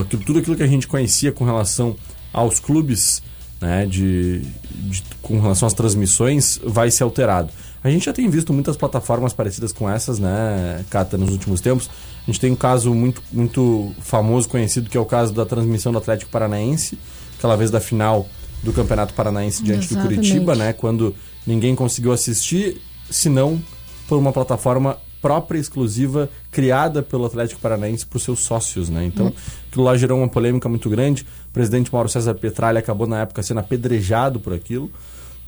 aquilo, 0.00 0.22
tudo 0.22 0.38
aquilo 0.38 0.54
que 0.54 0.62
a 0.62 0.66
gente 0.66 0.86
conhecia 0.86 1.32
com 1.32 1.44
relação 1.44 1.96
aos 2.32 2.60
clubes, 2.60 3.22
né, 3.60 3.86
de, 3.86 4.42
de, 4.70 5.02
com 5.22 5.40
relação 5.40 5.66
às 5.66 5.72
transmissões, 5.72 6.60
vai 6.62 6.90
ser 6.90 7.02
alterado. 7.02 7.50
A 7.82 7.90
gente 7.90 8.04
já 8.04 8.12
tem 8.12 8.28
visto 8.28 8.52
muitas 8.52 8.76
plataformas 8.76 9.32
parecidas 9.32 9.72
com 9.72 9.88
essas, 9.88 10.18
né, 10.18 10.84
Cata, 10.90 11.16
nos 11.16 11.30
últimos 11.30 11.60
tempos. 11.60 11.88
A 12.22 12.26
gente 12.30 12.38
tem 12.38 12.52
um 12.52 12.56
caso 12.56 12.94
muito, 12.94 13.22
muito 13.32 13.92
famoso, 14.00 14.48
conhecido, 14.48 14.90
que 14.90 14.96
é 14.96 15.00
o 15.00 15.06
caso 15.06 15.32
da 15.32 15.46
transmissão 15.46 15.90
do 15.90 15.98
Atlético 15.98 16.30
Paranaense, 16.30 16.98
aquela 17.38 17.56
vez 17.56 17.70
da 17.70 17.80
final 17.80 18.28
do 18.62 18.72
Campeonato 18.72 19.14
Paranaense 19.14 19.62
diante 19.62 19.86
Exatamente. 19.86 20.16
do 20.16 20.20
Curitiba, 20.20 20.54
né, 20.54 20.72
quando 20.74 21.14
ninguém 21.46 21.74
conseguiu 21.74 22.12
assistir, 22.12 22.82
senão 23.08 23.62
por 24.06 24.18
uma 24.18 24.32
plataforma 24.32 24.98
própria, 25.20 25.58
exclusiva, 25.58 26.28
criada 26.50 27.02
pelo 27.02 27.26
Atlético 27.26 27.60
Paranaense 27.60 28.06
para 28.06 28.16
os 28.16 28.22
seus 28.22 28.40
sócios, 28.40 28.88
né? 28.88 29.04
Então, 29.04 29.32
aquilo 29.68 29.84
lá 29.84 29.96
gerou 29.96 30.18
uma 30.18 30.28
polêmica 30.28 30.68
muito 30.68 30.88
grande. 30.88 31.26
O 31.48 31.52
presidente 31.52 31.92
Mauro 31.92 32.08
César 32.08 32.34
Petralha 32.34 32.78
acabou, 32.78 33.06
na 33.06 33.20
época, 33.22 33.42
sendo 33.42 33.60
apedrejado 33.60 34.40
por 34.40 34.52
aquilo. 34.52 34.90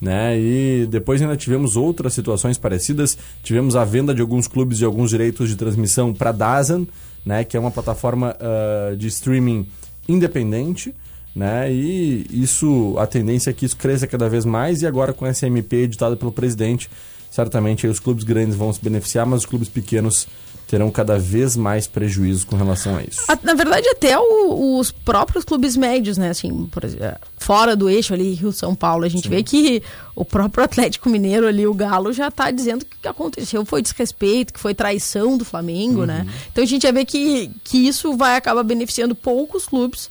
Né? 0.01 0.39
E 0.41 0.87
depois 0.91 1.21
ainda 1.21 1.37
tivemos 1.37 1.77
outras 1.77 2.15
situações 2.15 2.57
parecidas. 2.57 3.19
Tivemos 3.43 3.77
a 3.77 3.85
venda 3.85 4.15
de 4.15 4.23
alguns 4.23 4.49
clubes 4.49 4.79
de 4.79 4.85
alguns 4.85 5.11
direitos 5.11 5.49
de 5.49 5.57
transmissão 5.57 6.15
para 6.15 6.33
Dazan, 6.33 6.87
né? 7.25 7.45
que 7.45 7.57
é 7.57 7.61
uma 7.61 7.71
plataforma 7.71 8.35
uh, 8.41 8.97
de 8.97 9.07
streaming 9.09 9.67
independente. 10.09 10.95
Né? 11.37 11.71
E 11.71 12.27
isso, 12.31 12.97
a 12.99 13.07
tendência 13.07 13.51
é 13.51 13.53
que 13.53 13.67
isso 13.67 13.77
cresça 13.77 14.07
cada 14.07 14.29
vez 14.29 14.45
mais. 14.45 14.81
E 14.81 14.87
agora 14.87 15.13
com 15.13 15.27
essa 15.27 15.47
MP 15.47 15.77
editada 15.77 16.17
pelo 16.17 16.33
presidente, 16.33 16.89
certamente 17.31 17.87
os 17.87 18.01
clubes 18.01 18.25
grandes 18.25 18.57
vão 18.57 18.73
se 18.73 18.83
beneficiar, 18.83 19.25
mas 19.25 19.41
os 19.41 19.47
clubes 19.47 19.69
pequenos 19.69 20.27
terão 20.71 20.89
cada 20.89 21.19
vez 21.19 21.57
mais 21.57 21.89
prejuízos 21.89 22.45
com 22.45 22.55
relação 22.55 22.97
a 22.97 23.03
isso. 23.03 23.23
Na 23.43 23.55
verdade, 23.55 23.89
até 23.89 24.17
o, 24.17 24.79
os 24.79 24.93
próprios 24.93 25.45
clubes 25.45 25.77
médios, 25.77 26.17
né? 26.17 26.31
Assim, 26.31 26.65
por 26.67 26.85
exemplo, 26.85 27.17
fora 27.39 27.75
do 27.75 27.91
eixo 27.91 28.15
ali, 28.15 28.35
Rio 28.35 28.53
São 28.53 28.73
Paulo, 28.73 29.05
a 29.05 29.09
gente 29.09 29.25
Sim. 29.25 29.31
vê 29.31 29.43
que 29.43 29.83
o 30.15 30.25
próprio 30.25 30.63
Atlético 30.63 31.09
Mineiro 31.09 31.49
ali, 31.49 31.67
o 31.67 31.75
Galo, 31.75 32.13
já 32.13 32.29
está 32.29 32.53
dizendo 32.53 32.85
que 32.85 32.97
o 32.97 33.01
que 33.03 33.09
aconteceu 33.09 33.65
foi 33.65 33.83
desrespeito, 33.83 34.53
que 34.53 34.61
foi 34.61 34.73
traição 34.73 35.37
do 35.37 35.45
Flamengo, 35.45 36.07
né? 36.07 36.21
uhum. 36.21 36.25
né? 36.27 36.33
Então 36.53 36.63
a 36.63 36.67
gente 36.67 36.83
já 36.83 36.93
vê 36.93 37.05
que, 37.05 37.51
que 37.65 37.89
isso 37.89 38.17
vai 38.17 38.37
acabar 38.37 38.63
beneficiando 38.63 39.17
poucos 39.17 39.67
clubes 39.67 40.09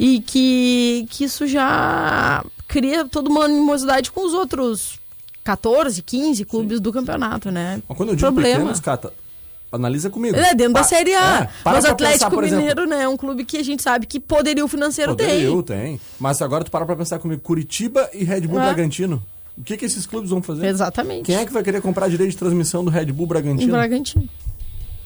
e 0.00 0.18
que, 0.20 1.06
que 1.10 1.22
isso 1.22 1.46
já 1.46 2.44
cria 2.66 3.04
toda 3.04 3.30
uma 3.30 3.44
animosidade 3.44 4.10
com 4.10 4.26
os 4.26 4.32
outros 4.32 4.98
14, 5.44 6.02
15 6.02 6.44
clubes 6.44 6.76
Sim. 6.78 6.82
do 6.82 6.92
campeonato, 6.92 7.50
né? 7.50 7.82
Mas 7.88 7.96
quando 7.96 8.10
eu 8.10 8.16
digo 8.16 8.26
Problema. 8.26 8.58
pequenos, 8.58 8.80
Cata, 8.80 9.12
analisa 9.70 10.10
comigo. 10.10 10.36
É, 10.36 10.54
dentro 10.54 10.74
pa 10.74 10.80
da 10.80 10.84
Série 10.84 11.14
A. 11.14 11.40
É, 11.40 11.48
Mas 11.64 11.84
o 11.84 11.88
Atlético 11.88 12.30
pensar, 12.30 12.56
Mineiro, 12.56 12.82
exemplo, 12.82 12.86
né, 12.86 13.02
é 13.04 13.08
um 13.08 13.16
clube 13.16 13.44
que 13.44 13.56
a 13.56 13.64
gente 13.64 13.82
sabe 13.82 14.06
que 14.06 14.20
poderio 14.20 14.68
financeiro 14.68 15.12
poderio, 15.12 15.62
tem. 15.62 15.78
tem. 15.78 16.00
Mas 16.20 16.40
agora 16.42 16.64
tu 16.64 16.70
para 16.70 16.86
pra 16.86 16.94
pensar 16.94 17.18
comigo, 17.18 17.40
Curitiba 17.42 18.08
e 18.12 18.24
Red 18.24 18.42
Bull 18.42 18.60
é. 18.60 18.64
Bragantino. 18.64 19.22
O 19.56 19.62
que, 19.62 19.76
que 19.76 19.84
esses 19.84 20.06
clubes 20.06 20.30
vão 20.30 20.42
fazer? 20.42 20.66
Exatamente. 20.66 21.24
Quem 21.24 21.36
é 21.36 21.44
que 21.44 21.52
vai 21.52 21.62
querer 21.62 21.82
comprar 21.82 22.08
direito 22.08 22.30
de 22.30 22.38
transmissão 22.38 22.82
do 22.84 22.90
Red 22.90 23.06
Bull 23.06 23.26
Bragantino? 23.26 23.72
Bragantino. 23.72 24.28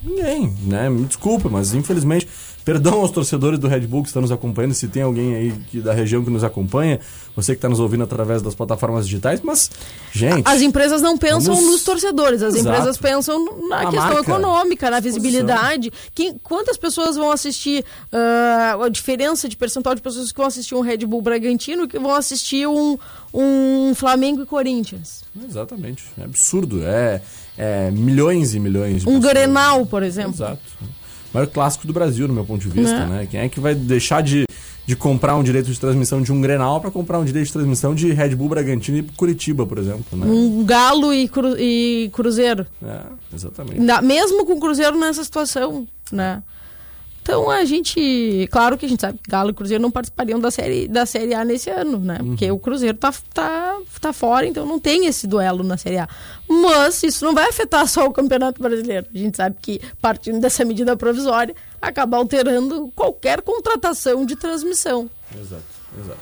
Ninguém, 0.03 0.55
né? 0.63 0.89
Me 0.89 1.05
desculpa, 1.05 1.49
mas 1.49 1.75
infelizmente 1.75 2.29
Perdão 2.67 2.95
aos 2.95 3.13
torcedores 3.13 3.61
do 3.61 3.69
Red 3.69 3.83
Bull 3.83 4.03
que 4.03 4.09
estão 4.09 4.21
nos 4.21 4.33
acompanhando, 4.33 4.75
se 4.75 4.89
tem 4.89 5.01
alguém 5.01 5.37
aí 5.37 5.53
que, 5.71 5.79
da 5.79 5.93
região 5.93 6.25
que 6.25 6.31
nos 6.31 6.43
acompanha, 6.43 6.99
você 7.37 7.53
que 7.53 7.59
está 7.59 7.69
nos 7.69 7.79
ouvindo 7.79 8.03
através 8.03 8.43
das 8.43 8.57
plataformas 8.57 9.07
digitais, 9.07 9.41
mas, 9.41 9.71
gente. 10.13 10.43
As 10.45 10.61
empresas 10.63 11.01
não 11.01 11.17
pensam 11.17 11.55
vamos... 11.55 11.71
nos 11.71 11.85
torcedores, 11.85 12.43
as 12.43 12.57
Exato. 12.57 12.69
empresas 12.69 12.99
pensam 12.99 13.69
na 13.69 13.83
a 13.83 13.85
questão 13.85 14.15
marca, 14.15 14.21
econômica, 14.21 14.91
na 14.91 14.99
visibilidade. 14.99 15.93
Quem, 16.13 16.37
quantas 16.43 16.77
pessoas 16.77 17.15
vão 17.15 17.31
assistir 17.31 17.85
uh, 18.13 18.83
a 18.83 18.89
diferença 18.89 19.49
de 19.49 19.57
percentual 19.57 19.95
de 19.95 20.03
pessoas 20.03 20.33
que 20.33 20.37
vão 20.37 20.49
assistir 20.49 20.75
um 20.75 20.81
Red 20.81 21.07
Bull 21.07 21.23
Bragantino 21.23 21.87
que 21.87 22.01
vão 22.01 22.17
assistir 22.17 22.67
um, 22.67 22.99
um 23.33 23.95
Flamengo 23.95 24.43
e 24.43 24.47
Corinthians? 24.47 25.23
Exatamente. 25.49 26.05
É 26.19 26.25
absurdo. 26.25 26.83
É, 26.83 27.23
é 27.57 27.91
milhões 27.91 28.55
e 28.55 28.61
milhões 28.61 29.03
de 29.03 29.09
Um 29.09 29.17
pessoas. 29.17 29.33
Grenal, 29.33 29.87
por 29.87 30.03
exemplo. 30.03 30.35
Exato 30.35 30.61
maior 31.37 31.47
clássico 31.47 31.87
do 31.87 31.93
Brasil, 31.93 32.27
no 32.27 32.35
meu 32.35 32.45
ponto 32.45 32.63
de 32.63 32.69
vista, 32.69 33.07
né? 33.07 33.19
né? 33.19 33.29
Quem 33.31 33.41
é 33.41 33.49
que 33.49 33.61
vai 33.61 33.75
deixar 33.75 34.23
de, 34.23 34.45
de 34.87 34.97
comprar 34.97 35.37
um 35.37 35.43
direito 35.43 35.71
de 35.71 35.79
transmissão 35.79 36.23
de 36.23 36.33
um 36.33 36.41
Grenal 36.41 36.81
para 36.81 36.91
comprar 36.91 37.19
um 37.19 37.25
direito 37.25 37.47
de 37.47 37.53
transmissão 37.53 37.95
de 37.95 38.13
Red 38.13 38.35
Bull 38.35 38.49
Bragantino 38.49 38.99
e 38.99 39.03
Curitiba, 39.03 39.67
por 39.67 39.79
exemplo, 39.79 40.19
né? 40.19 40.27
Um 40.27 40.65
Galo 40.65 41.13
e, 41.13 41.29
cru, 41.29 41.55
e 41.59 42.11
Cruzeiro. 42.13 42.67
É, 42.83 43.01
exatamente. 43.35 43.81
mesmo 44.03 44.47
com 44.47 44.55
o 44.55 44.61
Cruzeiro 44.61 44.99
nessa 44.99 45.23
situação, 45.23 45.87
né? 46.11 46.43
Então 47.27 47.51
a 47.51 47.65
gente, 47.65 48.49
claro 48.53 48.79
que 48.79 48.87
a 48.87 48.89
gente 48.89 49.01
sabe 49.01 49.19
que 49.19 49.29
Galo 49.29 49.51
e 49.51 49.53
Cruzeiro 49.53 49.83
não 49.83 49.91
participariam 49.91 50.39
da 50.39 50.49
série, 50.49 50.87
da 50.87 51.05
série 51.05 51.35
A 51.35 51.45
nesse 51.45 51.69
ano, 51.69 51.99
né? 51.99 52.19
Uhum. 52.21 52.29
Porque 52.29 52.49
o 52.53 52.57
Cruzeiro 52.57 52.97
tá, 52.97 53.13
tá, 53.35 53.81
tá 54.01 54.13
fora, 54.13 54.47
então 54.47 54.65
não 54.65 54.79
tem 54.79 55.07
esse 55.07 55.27
duelo 55.27 55.65
na 55.65 55.77
série 55.77 55.99
A. 55.99 56.09
Mas 56.49 57.03
isso 57.03 57.25
não 57.25 57.35
vai 57.35 57.49
afetar 57.49 57.85
só 57.89 58.07
o 58.07 58.13
Campeonato 58.13 58.63
Brasileiro. 58.63 59.09
A 59.13 59.19
gente 59.19 59.37
sabe 59.37 59.57
que, 59.61 59.81
partindo 60.01 60.39
dessa 60.39 60.65
medida 60.65 60.97
provisória, 60.97 61.53
acaba 61.83 62.17
alterando 62.17 62.93
qualquer 62.95 63.43
contratação 63.43 64.25
de 64.25 64.37
transmissão. 64.37 65.11
Exato, 65.35 65.65
exato. 66.01 66.21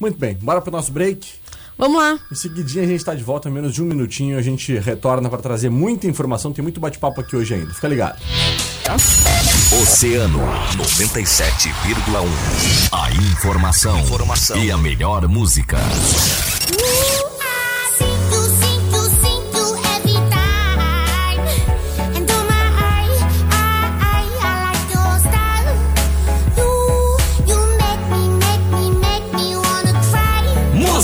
Muito 0.00 0.18
bem, 0.18 0.34
bora 0.34 0.60
para 0.60 0.70
o 0.70 0.72
nosso 0.72 0.90
break. 0.90 1.39
Vamos 1.80 1.96
lá. 1.96 2.18
Em 2.30 2.34
seguidinha 2.34 2.84
a 2.84 2.86
gente 2.86 2.98
está 2.98 3.14
de 3.14 3.24
volta, 3.24 3.48
em 3.48 3.52
menos 3.52 3.72
de 3.72 3.82
um 3.82 3.86
minutinho 3.86 4.36
a 4.36 4.42
gente 4.42 4.78
retorna 4.78 5.30
para 5.30 5.40
trazer 5.40 5.70
muita 5.70 6.06
informação. 6.06 6.52
Tem 6.52 6.62
muito 6.62 6.78
bate-papo 6.78 7.22
aqui 7.22 7.34
hoje 7.34 7.54
ainda. 7.54 7.72
Fica 7.72 7.88
ligado. 7.88 8.20
Oceano 9.82 10.40
97,1. 10.76 12.26
A 12.92 13.10
informação, 13.12 13.98
informação, 14.00 14.62
e 14.62 14.70
a 14.70 14.76
melhor 14.76 15.26
música. 15.26 15.78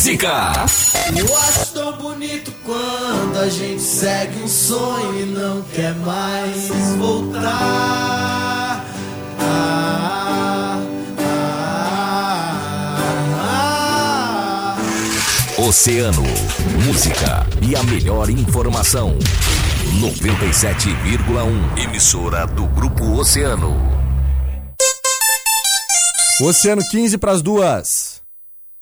Música. 0.06 0.54
Eu 1.16 1.36
acho 1.36 1.72
tão 1.72 1.96
bonito 1.96 2.54
quando 2.64 3.38
a 3.38 3.48
gente 3.48 3.82
segue 3.82 4.40
um 4.40 4.46
sonho 4.46 5.20
e 5.20 5.24
não 5.24 5.62
quer 5.62 5.96
mais 5.96 6.68
voltar. 6.96 7.42
Ah, 9.40 10.80
ah, 11.18 11.58
ah, 13.40 14.76
Oceano, 15.58 16.22
música 16.84 17.44
e 17.60 17.74
a 17.74 17.82
melhor 17.82 18.30
informação. 18.30 19.18
97,1 20.00 21.82
emissora 21.82 22.46
do 22.46 22.64
Grupo 22.66 23.18
Oceano. 23.18 23.74
Oceano 26.40 26.88
15 26.88 27.18
para 27.18 27.32
as 27.32 27.42
duas. 27.42 28.15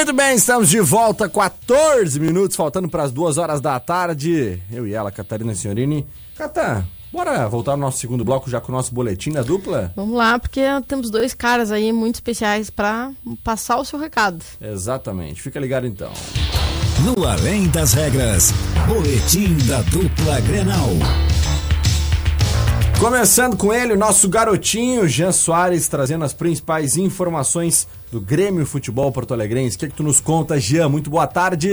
Muito 0.00 0.14
bem, 0.14 0.34
estamos 0.34 0.70
de 0.70 0.80
volta, 0.80 1.28
14 1.28 2.18
minutos, 2.18 2.56
faltando 2.56 2.88
para 2.88 3.02
as 3.02 3.12
duas 3.12 3.36
horas 3.36 3.60
da 3.60 3.78
tarde. 3.78 4.58
Eu 4.72 4.86
e 4.86 4.94
ela, 4.94 5.10
Catarina 5.10 5.54
Senhorini. 5.54 6.06
Cata, 6.34 6.88
bora 7.12 7.46
voltar 7.46 7.72
no 7.72 7.82
nosso 7.82 7.98
segundo 7.98 8.24
bloco 8.24 8.48
já 8.48 8.62
com 8.62 8.72
o 8.72 8.74
nosso 8.74 8.94
boletim 8.94 9.30
da 9.30 9.42
dupla? 9.42 9.92
Vamos 9.94 10.16
lá, 10.16 10.38
porque 10.38 10.62
temos 10.88 11.10
dois 11.10 11.34
caras 11.34 11.70
aí 11.70 11.92
muito 11.92 12.14
especiais 12.14 12.70
para 12.70 13.12
passar 13.44 13.76
o 13.76 13.84
seu 13.84 13.98
recado. 13.98 14.42
Exatamente, 14.58 15.42
fica 15.42 15.60
ligado 15.60 15.86
então. 15.86 16.10
No 17.04 17.26
Além 17.26 17.68
das 17.68 17.92
Regras, 17.92 18.54
boletim 18.88 19.54
da 19.66 19.82
dupla 19.82 20.40
Grenal. 20.40 20.88
Começando 22.98 23.54
com 23.54 23.72
ele, 23.72 23.92
o 23.92 23.98
nosso 23.98 24.30
garotinho 24.30 25.06
Jean 25.06 25.32
Soares, 25.32 25.88
trazendo 25.88 26.24
as 26.24 26.32
principais 26.32 26.96
informações 26.96 27.86
do 28.10 28.20
Grêmio 28.20 28.66
Futebol 28.66 29.12
Porto 29.12 29.32
Alegrense. 29.32 29.76
O 29.76 29.78
que, 29.78 29.84
é 29.84 29.88
que 29.88 29.94
tu 29.94 30.02
nos 30.02 30.20
conta, 30.20 30.58
Jean? 30.58 30.88
Muito 30.88 31.08
boa 31.08 31.26
tarde. 31.26 31.70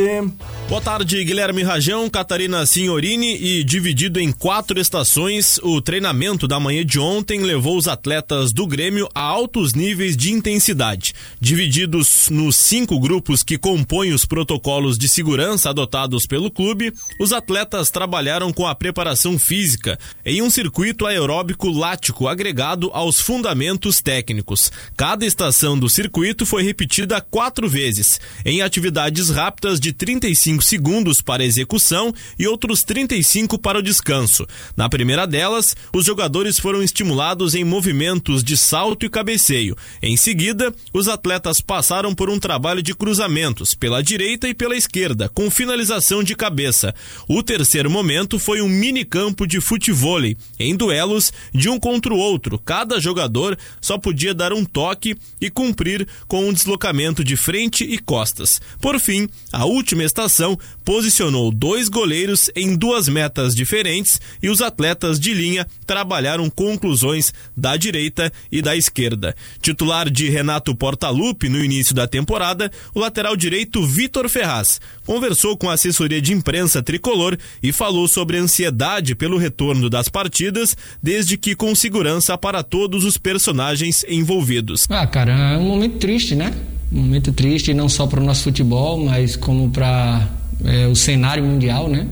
Boa 0.69 0.81
tarde, 0.81 1.23
Guilherme 1.23 1.63
Rajão, 1.63 2.09
Catarina 2.09 2.65
Signorini 2.65 3.35
e 3.35 3.63
dividido 3.63 4.19
em 4.19 4.31
quatro 4.31 4.79
estações, 4.79 5.59
o 5.63 5.81
treinamento 5.81 6.47
da 6.47 6.59
manhã 6.59 6.85
de 6.85 6.99
ontem 6.99 7.41
levou 7.41 7.77
os 7.77 7.87
atletas 7.87 8.51
do 8.51 8.67
Grêmio 8.67 9.09
a 9.15 9.21
altos 9.21 9.73
níveis 9.73 10.15
de 10.15 10.31
intensidade. 10.31 11.13
Divididos 11.39 12.29
nos 12.29 12.55
cinco 12.55 12.99
grupos 12.99 13.41
que 13.41 13.57
compõem 13.57 14.13
os 14.13 14.25
protocolos 14.25 14.97
de 14.97 15.07
segurança 15.07 15.69
adotados 15.69 16.27
pelo 16.27 16.51
clube, 16.51 16.93
os 17.19 17.33
atletas 17.33 17.89
trabalharam 17.89 18.53
com 18.53 18.67
a 18.67 18.75
preparação 18.75 19.39
física 19.39 19.97
em 20.23 20.41
um 20.41 20.49
circuito 20.49 21.05
aeróbico 21.05 21.69
lático 21.69 22.27
agregado 22.27 22.91
aos 22.93 23.19
fundamentos 23.19 24.01
técnicos. 24.01 24.71
Cada 24.95 25.25
estação 25.25 25.77
do 25.79 25.89
circuito 25.89 26.26
foi 26.45 26.63
repetida 26.63 27.21
quatro 27.21 27.69
vezes, 27.69 28.19
em 28.45 28.61
atividades 28.61 29.29
rápidas 29.29 29.79
de 29.79 29.93
35 29.93 30.63
segundos 30.63 31.21
para 31.21 31.45
execução 31.45 32.13
e 32.37 32.47
outros 32.47 32.83
35 32.83 33.59
para 33.59 33.79
o 33.79 33.83
descanso. 33.83 34.45
Na 34.75 34.89
primeira 34.89 35.25
delas, 35.25 35.75
os 35.93 36.05
jogadores 36.05 36.59
foram 36.59 36.81
estimulados 36.81 37.55
em 37.55 37.63
movimentos 37.63 38.43
de 38.43 38.57
salto 38.57 39.05
e 39.05 39.09
cabeceio. 39.09 39.75
Em 40.01 40.17
seguida, 40.17 40.73
os 40.93 41.07
atletas 41.07 41.61
passaram 41.61 42.13
por 42.13 42.29
um 42.29 42.39
trabalho 42.39 42.81
de 42.81 42.93
cruzamentos 42.93 43.73
pela 43.73 44.01
direita 44.01 44.47
e 44.47 44.53
pela 44.53 44.75
esquerda, 44.75 45.29
com 45.29 45.49
finalização 45.49 46.23
de 46.23 46.35
cabeça. 46.35 46.93
O 47.27 47.43
terceiro 47.43 47.89
momento 47.89 48.39
foi 48.39 48.61
um 48.61 48.69
mini 48.69 49.05
campo 49.05 49.45
de 49.45 49.61
futevôlei, 49.61 50.37
em 50.59 50.75
duelos 50.75 51.31
de 51.53 51.69
um 51.69 51.79
contra 51.79 52.13
o 52.13 52.17
outro. 52.17 52.59
Cada 52.59 52.99
jogador 52.99 53.57
só 53.81 53.97
podia 53.97 54.33
dar 54.33 54.53
um 54.53 54.65
toque 54.65 55.15
e 55.39 55.49
cumprir 55.49 56.07
com 56.27 56.47
um 56.47 56.53
deslocamento 56.53 57.23
de 57.23 57.35
frente 57.35 57.83
e 57.83 57.97
costas. 57.97 58.59
Por 58.81 58.99
fim, 58.99 59.27
a 59.51 59.65
última 59.65 60.03
estação 60.03 60.57
posicionou 60.83 61.51
dois 61.51 61.89
goleiros 61.89 62.49
em 62.55 62.75
duas 62.75 63.07
metas 63.07 63.55
diferentes 63.55 64.19
e 64.41 64.49
os 64.49 64.61
atletas 64.61 65.19
de 65.19 65.33
linha 65.33 65.67
trabalharam 65.85 66.49
conclusões 66.49 67.33
da 67.55 67.75
direita 67.75 68.31
e 68.51 68.61
da 68.61 68.75
esquerda. 68.75 69.35
Titular 69.61 70.09
de 70.09 70.29
Renato 70.29 70.75
Portaluppi 70.75 71.49
no 71.49 71.63
início 71.63 71.93
da 71.93 72.07
temporada, 72.07 72.71
o 72.93 72.99
lateral 72.99 73.35
direito 73.35 73.85
Vitor 73.85 74.29
Ferraz 74.29 74.79
conversou 75.05 75.57
com 75.57 75.69
a 75.69 75.73
assessoria 75.73 76.21
de 76.21 76.33
imprensa 76.33 76.81
tricolor 76.81 77.37
e 77.61 77.71
falou 77.71 78.07
sobre 78.07 78.37
a 78.37 78.41
ansiedade 78.41 79.15
pelo 79.15 79.37
retorno 79.37 79.89
das 79.89 80.07
partidas, 80.07 80.75
desde 81.01 81.37
que 81.37 81.55
com 81.55 81.73
segurança 81.75 82.37
para 82.37 82.63
todos 82.63 83.03
os 83.03 83.17
personagens 83.17 84.05
envolvidos. 84.07 84.87
Ah, 84.89 85.05
cara, 85.07 85.31
é 85.31 85.57
um 85.57 85.67
momento 85.67 85.97
triste, 86.07 86.35
né? 86.35 86.53
Um 86.89 87.01
momento 87.01 87.33
triste 87.33 87.73
não 87.73 87.89
só 87.89 88.07
para 88.07 88.21
o 88.21 88.23
nosso 88.23 88.43
futebol, 88.43 88.97
mas 89.03 89.35
como 89.35 89.69
para 89.69 90.25
é, 90.63 90.87
o 90.87 90.95
cenário 90.95 91.43
mundial, 91.43 91.89
né? 91.89 92.07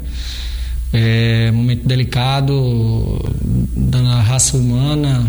É 0.91 1.49
momento 1.51 1.87
delicado 1.87 3.33
da 3.73 4.19
raça 4.19 4.57
humana, 4.57 5.25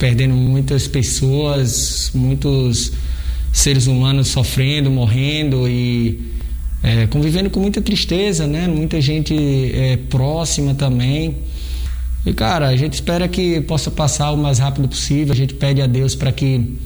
perdendo 0.00 0.34
muitas 0.34 0.88
pessoas, 0.88 2.10
muitos 2.12 2.90
seres 3.52 3.86
humanos 3.86 4.26
sofrendo, 4.26 4.90
morrendo 4.90 5.68
e 5.68 6.20
é, 6.82 7.06
convivendo 7.06 7.48
com 7.50 7.60
muita 7.60 7.80
tristeza, 7.80 8.48
né? 8.48 8.66
Muita 8.66 9.00
gente 9.00 9.32
é, 9.72 9.96
próxima 9.96 10.74
também. 10.74 11.36
E 12.26 12.32
cara, 12.32 12.66
a 12.66 12.76
gente 12.76 12.94
espera 12.94 13.28
que 13.28 13.60
possa 13.60 13.92
passar 13.92 14.32
o 14.32 14.36
mais 14.36 14.58
rápido 14.58 14.88
possível. 14.88 15.32
A 15.32 15.36
gente 15.36 15.54
pede 15.54 15.80
a 15.80 15.86
Deus 15.86 16.16
para 16.16 16.32
que 16.32 16.76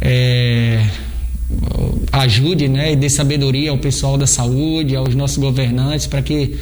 é, 0.00 0.86
ajude, 2.12 2.68
né? 2.68 2.92
E 2.92 2.96
dê 2.96 3.08
sabedoria 3.08 3.70
ao 3.70 3.78
pessoal 3.78 4.16
da 4.16 4.26
saúde, 4.26 4.96
aos 4.96 5.14
nossos 5.14 5.38
governantes, 5.38 6.06
para 6.06 6.22
que 6.22 6.58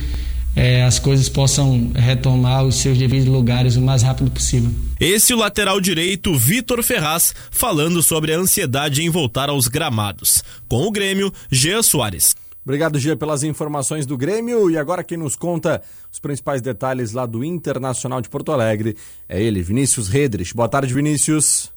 é, 0.57 0.83
as 0.83 0.99
coisas 0.99 1.29
possam 1.29 1.93
retomar 1.95 2.65
os 2.65 2.77
seus 2.77 2.99
devidos 2.99 3.29
lugares 3.29 3.77
o 3.77 3.81
mais 3.81 4.03
rápido 4.03 4.31
possível. 4.31 4.71
Esse 4.99 5.33
é 5.33 5.37
o 5.37 5.39
lateral 5.39 5.81
direito 5.81 6.37
Vitor 6.37 6.83
Ferraz 6.83 7.35
falando 7.51 8.03
sobre 8.03 8.35
a 8.35 8.39
ansiedade 8.39 9.03
em 9.03 9.09
voltar 9.09 9.49
aos 9.49 9.69
gramados. 9.69 10.43
Com 10.69 10.87
o 10.87 10.91
Grêmio, 10.91 11.33
Jean 11.51 11.83
Soares. 11.83 12.35
Obrigado, 12.65 12.99
Gia, 12.99 13.17
pelas 13.17 13.43
informações 13.45 14.05
do 14.05 14.17
Grêmio. 14.17 14.71
E 14.71 14.77
agora 14.77 15.05
quem 15.05 15.17
nos 15.17 15.37
conta 15.37 15.81
os 16.13 16.19
principais 16.19 16.61
detalhes 16.61 17.13
lá 17.13 17.25
do 17.25 17.43
Internacional 17.45 18.21
de 18.21 18.29
Porto 18.29 18.53
Alegre 18.53 18.97
é 19.29 19.43
ele, 19.43 19.63
Vinícius 19.63 20.09
Redrich. 20.09 20.55
Boa 20.55 20.69
tarde, 20.69 20.93
Vinícius. 20.93 21.71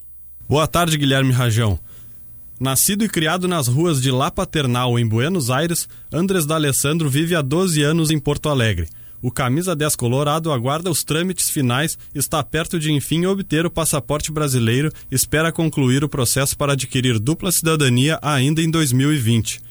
Boa 0.51 0.67
tarde, 0.67 0.97
Guilherme 0.97 1.31
Rajão. 1.31 1.79
Nascido 2.59 3.05
e 3.05 3.07
criado 3.07 3.47
nas 3.47 3.69
ruas 3.69 4.01
de 4.01 4.11
La 4.11 4.29
Paternal, 4.29 4.99
em 4.99 5.07
Buenos 5.07 5.49
Aires, 5.49 5.87
Andres 6.11 6.45
D'Alessandro 6.45 7.09
vive 7.09 7.33
há 7.35 7.41
12 7.41 7.81
anos 7.81 8.11
em 8.11 8.19
Porto 8.19 8.49
Alegre. 8.49 8.89
O 9.21 9.31
camisa 9.31 9.73
10 9.73 9.95
colorado 9.95 10.51
aguarda 10.51 10.91
os 10.91 11.05
trâmites 11.05 11.49
finais, 11.49 11.97
está 12.13 12.43
perto 12.43 12.77
de 12.77 12.91
enfim 12.91 13.25
obter 13.25 13.65
o 13.65 13.71
passaporte 13.71 14.29
brasileiro 14.29 14.91
espera 15.09 15.53
concluir 15.53 16.03
o 16.03 16.09
processo 16.09 16.57
para 16.57 16.73
adquirir 16.73 17.17
dupla 17.17 17.49
cidadania 17.49 18.19
ainda 18.21 18.61
em 18.61 18.69
2020. 18.69 19.61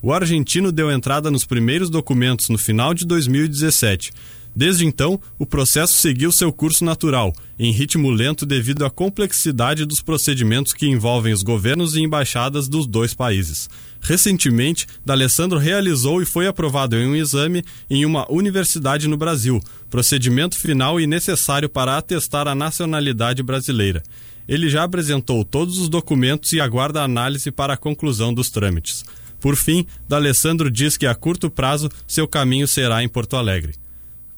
O 0.00 0.12
argentino 0.12 0.70
deu 0.70 0.88
entrada 0.88 1.32
nos 1.32 1.44
primeiros 1.44 1.90
documentos 1.90 2.48
no 2.48 2.58
final 2.58 2.94
de 2.94 3.04
2017. 3.04 4.12
Desde 4.54 4.84
então, 4.84 5.20
o 5.38 5.46
processo 5.46 5.94
seguiu 5.94 6.32
seu 6.32 6.52
curso 6.52 6.84
natural, 6.84 7.32
em 7.58 7.70
ritmo 7.70 8.10
lento 8.10 8.44
devido 8.44 8.84
à 8.84 8.90
complexidade 8.90 9.84
dos 9.84 10.00
procedimentos 10.02 10.72
que 10.72 10.86
envolvem 10.86 11.32
os 11.32 11.42
governos 11.42 11.94
e 11.94 12.00
embaixadas 12.00 12.68
dos 12.68 12.86
dois 12.86 13.14
países. 13.14 13.68
Recentemente, 14.00 14.86
D'Alessandro 15.04 15.58
realizou 15.58 16.22
e 16.22 16.26
foi 16.26 16.46
aprovado 16.46 16.96
em 16.96 17.06
um 17.06 17.16
exame 17.16 17.64
em 17.88 18.04
uma 18.04 18.30
universidade 18.30 19.06
no 19.06 19.16
Brasil, 19.16 19.60
procedimento 19.90 20.58
final 20.58 21.00
e 21.00 21.06
necessário 21.06 21.68
para 21.68 21.96
atestar 21.96 22.48
a 22.48 22.54
nacionalidade 22.54 23.42
brasileira. 23.42 24.02
Ele 24.48 24.68
já 24.70 24.82
apresentou 24.82 25.44
todos 25.44 25.78
os 25.78 25.88
documentos 25.88 26.52
e 26.52 26.60
aguarda 26.60 27.02
análise 27.02 27.50
para 27.50 27.74
a 27.74 27.76
conclusão 27.76 28.32
dos 28.32 28.48
trâmites. 28.48 29.04
Por 29.40 29.54
fim, 29.54 29.86
D'Alessandro 30.08 30.70
diz 30.70 30.96
que 30.96 31.06
a 31.06 31.14
curto 31.14 31.50
prazo 31.50 31.88
seu 32.06 32.26
caminho 32.26 32.66
será 32.66 33.04
em 33.04 33.08
Porto 33.08 33.36
Alegre. 33.36 33.74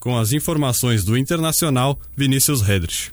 Com 0.00 0.16
as 0.16 0.32
informações 0.32 1.04
do 1.04 1.14
Internacional, 1.14 1.98
Vinícius 2.16 2.62
Redrich. 2.62 3.12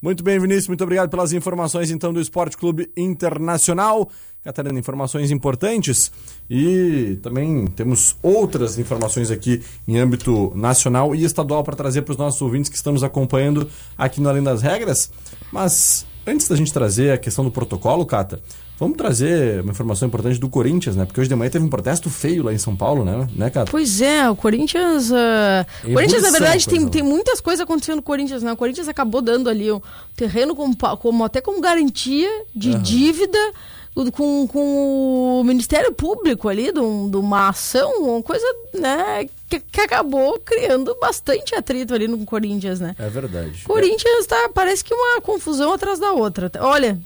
Muito 0.00 0.24
bem, 0.24 0.38
Vinícius, 0.38 0.68
muito 0.68 0.82
obrigado 0.82 1.10
pelas 1.10 1.34
informações 1.34 1.90
então 1.90 2.12
do 2.14 2.20
Esporte 2.20 2.56
Clube 2.56 2.90
Internacional. 2.96 4.10
Catarina, 4.42 4.78
informações 4.78 5.30
importantes 5.30 6.10
e 6.48 7.18
também 7.22 7.66
temos 7.68 8.16
outras 8.22 8.78
informações 8.78 9.30
aqui 9.30 9.62
em 9.88 9.98
âmbito 9.98 10.52
nacional 10.54 11.14
e 11.14 11.24
estadual 11.24 11.62
para 11.62 11.76
trazer 11.76 12.02
para 12.02 12.12
os 12.12 12.18
nossos 12.18 12.40
ouvintes 12.42 12.70
que 12.70 12.76
estamos 12.76 13.02
acompanhando 13.02 13.68
aqui 13.96 14.20
no 14.20 14.28
Além 14.28 14.42
das 14.42 14.60
Regras. 14.60 15.10
Mas 15.50 16.06
antes 16.26 16.48
da 16.48 16.56
gente 16.56 16.72
trazer 16.72 17.12
a 17.12 17.18
questão 17.18 17.44
do 17.44 17.50
protocolo, 17.50 18.04
Cata, 18.04 18.40
Vamos 18.76 18.96
trazer 18.96 19.60
uma 19.60 19.70
informação 19.70 20.08
importante 20.08 20.38
do 20.40 20.48
Corinthians, 20.48 20.96
né? 20.96 21.04
Porque 21.04 21.20
hoje 21.20 21.28
de 21.28 21.36
manhã 21.36 21.48
teve 21.48 21.64
um 21.64 21.68
protesto 21.68 22.10
feio 22.10 22.42
lá 22.42 22.52
em 22.52 22.58
São 22.58 22.74
Paulo, 22.74 23.04
né, 23.04 23.28
né 23.36 23.48
Cata? 23.48 23.70
Pois 23.70 24.00
é, 24.00 24.28
o 24.28 24.34
Corinthians. 24.34 25.12
Uh... 25.12 25.64
O 25.84 25.92
Corinthians, 25.92 26.22
na 26.22 26.30
verdade, 26.30 26.66
tem, 26.66 26.88
tem 26.88 27.02
muitas 27.02 27.40
coisas 27.40 27.60
acontecendo 27.60 27.96
no 27.96 28.02
Corinthians, 28.02 28.42
né? 28.42 28.52
O 28.52 28.56
Corinthians 28.56 28.88
acabou 28.88 29.22
dando 29.22 29.48
ali 29.48 29.70
o 29.70 29.80
terreno 30.16 30.56
como, 30.56 30.76
como 30.98 31.24
até 31.24 31.40
como 31.40 31.60
garantia 31.60 32.28
de 32.54 32.70
uhum. 32.70 32.82
dívida 32.82 33.38
com, 34.12 34.46
com 34.48 35.40
o 35.40 35.44
Ministério 35.44 35.92
Público 35.92 36.48
ali, 36.48 36.72
de, 36.72 36.80
um, 36.80 37.08
de 37.08 37.16
uma 37.16 37.50
ação, 37.50 37.92
uma 38.00 38.22
coisa, 38.22 38.44
né, 38.74 39.28
que, 39.60 39.72
que, 39.72 39.80
acabou 39.80 40.38
criando 40.38 40.96
bastante 41.00 41.54
atrito 41.54 41.94
ali 41.94 42.08
no 42.08 42.24
Corinthians, 42.24 42.80
né? 42.80 42.94
É 42.98 43.08
verdade. 43.08 43.62
Corinthians 43.64 44.26
tá, 44.26 44.50
parece 44.52 44.84
que 44.84 44.94
uma 44.94 45.20
confusão 45.20 45.72
atrás 45.72 45.98
da 45.98 46.12
outra. 46.12 46.50
Olha, 46.60 46.98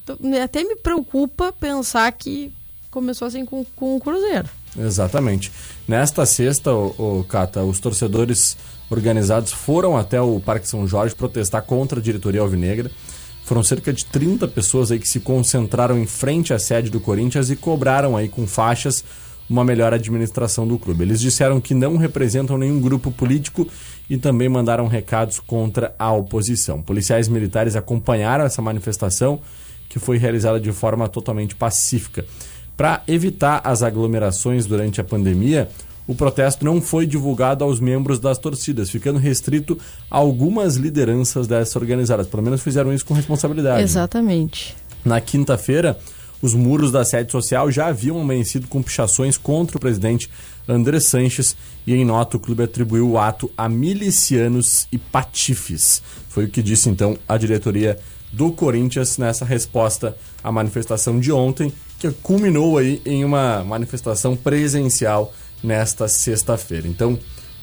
até 0.42 0.64
me 0.64 0.76
preocupa 0.76 1.52
pensar 1.52 2.10
que 2.12 2.52
começou 2.90 3.28
assim 3.28 3.44
com, 3.44 3.64
com 3.76 3.96
o 3.96 4.00
Cruzeiro. 4.00 4.48
Exatamente. 4.76 5.52
Nesta 5.86 6.24
sexta, 6.26 6.72
o, 6.72 7.20
o 7.20 7.24
Cata, 7.24 7.62
os 7.62 7.80
torcedores 7.80 8.56
organizados 8.90 9.52
foram 9.52 9.96
até 9.96 10.20
o 10.20 10.40
Parque 10.40 10.68
São 10.68 10.86
Jorge 10.86 11.14
protestar 11.14 11.62
contra 11.62 11.98
a 11.98 12.02
diretoria 12.02 12.40
alvinegra. 12.40 12.90
Foram 13.44 13.62
cerca 13.62 13.92
de 13.92 14.04
30 14.04 14.46
pessoas 14.48 14.92
aí 14.92 14.98
que 14.98 15.08
se 15.08 15.20
concentraram 15.20 15.98
em 15.98 16.06
frente 16.06 16.52
à 16.52 16.58
sede 16.58 16.90
do 16.90 17.00
Corinthians 17.00 17.48
e 17.50 17.56
cobraram 17.56 18.16
aí 18.16 18.28
com 18.28 18.46
faixas 18.46 19.02
uma 19.48 19.64
melhor 19.64 19.94
administração 19.94 20.66
do 20.66 20.78
clube. 20.78 21.04
Eles 21.04 21.20
disseram 21.20 21.60
que 21.60 21.74
não 21.74 21.96
representam 21.96 22.58
nenhum 22.58 22.80
grupo 22.80 23.10
político 23.10 23.66
e 24.08 24.16
também 24.16 24.48
mandaram 24.48 24.86
recados 24.86 25.40
contra 25.40 25.94
a 25.98 26.12
oposição. 26.12 26.82
Policiais 26.82 27.28
militares 27.28 27.76
acompanharam 27.76 28.44
essa 28.44 28.62
manifestação, 28.62 29.40
que 29.88 29.98
foi 29.98 30.18
realizada 30.18 30.60
de 30.60 30.72
forma 30.72 31.08
totalmente 31.08 31.54
pacífica. 31.54 32.24
Para 32.76 33.02
evitar 33.08 33.60
as 33.64 33.82
aglomerações 33.82 34.66
durante 34.66 35.00
a 35.00 35.04
pandemia, 35.04 35.68
o 36.06 36.14
protesto 36.14 36.64
não 36.64 36.80
foi 36.80 37.06
divulgado 37.06 37.62
aos 37.64 37.80
membros 37.80 38.18
das 38.18 38.38
torcidas, 38.38 38.88
ficando 38.88 39.18
restrito 39.18 39.78
a 40.10 40.16
algumas 40.16 40.76
lideranças 40.76 41.46
dessas 41.46 41.76
organizadas. 41.76 42.26
Pelo 42.26 42.42
menos 42.42 42.62
fizeram 42.62 42.94
isso 42.94 43.04
com 43.04 43.12
responsabilidade. 43.12 43.82
Exatamente. 43.82 44.74
Na 45.04 45.20
quinta-feira, 45.20 45.98
os 46.40 46.54
muros 46.54 46.92
da 46.92 47.04
sede 47.04 47.32
social 47.32 47.70
já 47.70 47.86
haviam 47.88 48.20
amanhecido 48.20 48.66
com 48.68 48.82
pichações 48.82 49.36
contra 49.36 49.76
o 49.76 49.80
presidente 49.80 50.30
André 50.68 51.00
Sanches 51.00 51.56
e 51.86 51.94
em 51.94 52.04
nota 52.04 52.36
o 52.36 52.40
clube 52.40 52.62
atribuiu 52.62 53.10
o 53.10 53.18
ato 53.18 53.50
a 53.56 53.68
milicianos 53.68 54.86
e 54.92 54.98
patifes. 54.98 56.02
Foi 56.28 56.44
o 56.44 56.48
que 56.48 56.62
disse 56.62 56.88
então 56.90 57.18
a 57.26 57.36
diretoria 57.36 57.98
do 58.32 58.52
Corinthians 58.52 59.16
nessa 59.16 59.44
resposta 59.44 60.16
à 60.44 60.52
manifestação 60.52 61.18
de 61.18 61.32
ontem, 61.32 61.72
que 61.98 62.10
culminou 62.10 62.78
aí 62.78 63.00
em 63.04 63.24
uma 63.24 63.64
manifestação 63.64 64.36
presencial 64.36 65.32
nesta 65.62 66.06
sexta-feira. 66.06 66.86
Então, 66.86 67.18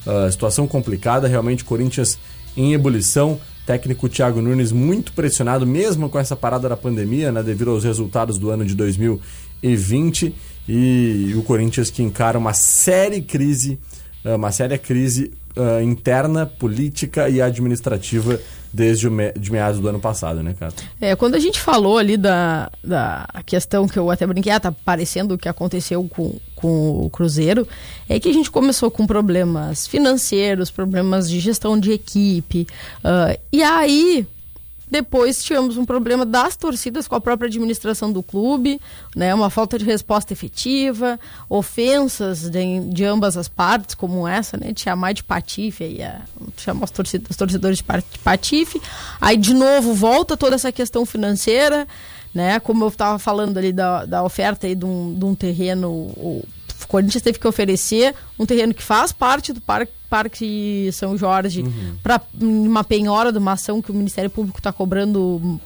uh, 0.06 0.32
situação 0.32 0.68
complicada, 0.68 1.28
realmente 1.28 1.64
Corinthians 1.64 2.18
em 2.58 2.74
ebulição. 2.74 3.40
Técnico 3.66 4.08
Thiago 4.08 4.42
Nunes 4.42 4.72
muito 4.72 5.12
pressionado, 5.14 5.66
mesmo 5.66 6.10
com 6.10 6.20
essa 6.20 6.36
parada 6.36 6.70
da 6.70 6.78
pandemia, 6.78 7.32
né, 7.32 7.42
devido 7.42 7.72
aos 7.72 7.84
resultados 7.84 8.38
do 8.38 8.50
ano 8.50 8.64
de 8.64 8.76
2020. 8.76 10.36
E 10.68 11.34
o 11.38 11.44
Corinthians 11.44 11.90
que 11.90 12.02
encara 12.02 12.38
uma 12.38 12.54
séria 12.54 13.22
crise, 13.22 13.80
ah, 14.24 14.36
uma 14.36 14.52
séria 14.52 14.78
crise 14.78 15.32
uh, 15.56 15.82
interna, 15.82 16.46
política 16.46 17.30
e 17.30 17.42
administrativa 17.42 18.40
desde 18.74 19.08
o 19.08 19.12
me 19.12 19.32
de 19.32 19.52
meados 19.52 19.80
do 19.80 19.88
ano 19.88 20.00
passado, 20.00 20.44
né, 20.44 20.54
cara? 20.60 20.74
É, 21.00 21.16
quando 21.16 21.36
a 21.36 21.40
gente 21.40 21.62
falou 21.62 21.98
ali 21.98 22.18
da, 22.18 22.70
da 22.84 23.26
questão 23.46 23.88
que 23.88 23.98
eu 23.98 24.12
até 24.12 24.28
brinquei, 24.28 24.52
ah, 24.52 24.60
tá 24.60 24.72
parecendo 24.72 25.36
o 25.36 25.38
que 25.38 25.48
aconteceu 25.48 26.04
com, 26.10 26.36
com 26.66 27.06
o 27.06 27.10
Cruzeiro, 27.12 27.68
é 28.10 28.20
que 28.20 28.28
a 28.28 28.34
gente 28.34 28.50
começou 28.50 28.90
com 28.90 29.06
problemas 29.06 29.86
financeiros, 29.86 30.72
problemas 30.72 31.30
de 31.30 31.40
gestão 31.40 31.80
de 31.80 31.92
equipe, 31.92 32.66
uh, 33.04 33.40
e 33.52 33.62
aí 33.62 34.28
depois 34.90 35.44
tivemos 35.44 35.78
um 35.78 35.86
problema 35.86 36.26
das 36.26 36.56
torcidas 36.56 37.08
com 37.08 37.14
a 37.14 37.22
própria 37.22 37.48
administração 37.48 38.12
do 38.12 38.24
clube, 38.24 38.82
né, 39.16 39.34
uma 39.34 39.52
falta 39.52 39.78
de 39.78 39.86
resposta 39.86 40.34
efetiva, 40.34 41.20
ofensas 41.48 42.50
de, 42.50 42.80
de 42.90 43.06
ambas 43.06 43.38
as 43.38 43.48
partes, 43.48 43.94
como 43.94 44.28
essa, 44.28 44.58
né, 44.58 44.72
de 44.72 44.82
chamar 44.82 45.14
de 45.14 45.24
patife, 45.24 45.84
aí, 45.84 46.02
a, 46.02 46.22
chamar 46.58 46.86
os, 46.86 47.14
os 47.30 47.38
torcedores 47.38 47.78
de 47.78 47.84
patife. 48.24 48.82
Aí, 49.22 49.38
de 49.38 49.54
novo, 49.54 49.94
volta 49.94 50.36
toda 50.36 50.56
essa 50.56 50.72
questão 50.72 51.06
financeira, 51.06 51.88
né, 52.34 52.60
como 52.60 52.84
eu 52.84 52.90
estava 52.90 53.18
falando 53.18 53.58
ali 53.58 53.72
da, 53.72 54.06
da 54.06 54.24
oferta 54.24 54.68
aí 54.68 54.76
de 54.76 54.86
um, 54.86 55.16
de 55.18 55.26
um 55.26 55.34
terreno, 55.34 56.14
o 56.84 56.88
Corinthians 56.88 57.24
teve 57.24 57.40
que 57.40 57.48
oferecer 57.48 58.14
um 58.38 58.46
terreno 58.46 58.74
que 58.74 58.84
faz 58.84 59.12
parte 59.12 59.54
do 59.54 59.62
Parque 59.62 59.92
Parque 60.10 60.90
São 60.94 61.18
Jorge 61.18 61.62
uhum. 61.62 61.98
para 62.02 62.22
uma 62.40 62.84
penhora 62.84 63.32
de 63.32 63.38
uma 63.38 63.54
ação 63.54 63.82
que 63.82 63.92
o 63.92 63.94
Ministério 63.94 64.30
Público 64.30 64.60
está 64.60 64.72
cobrando 64.72 65.60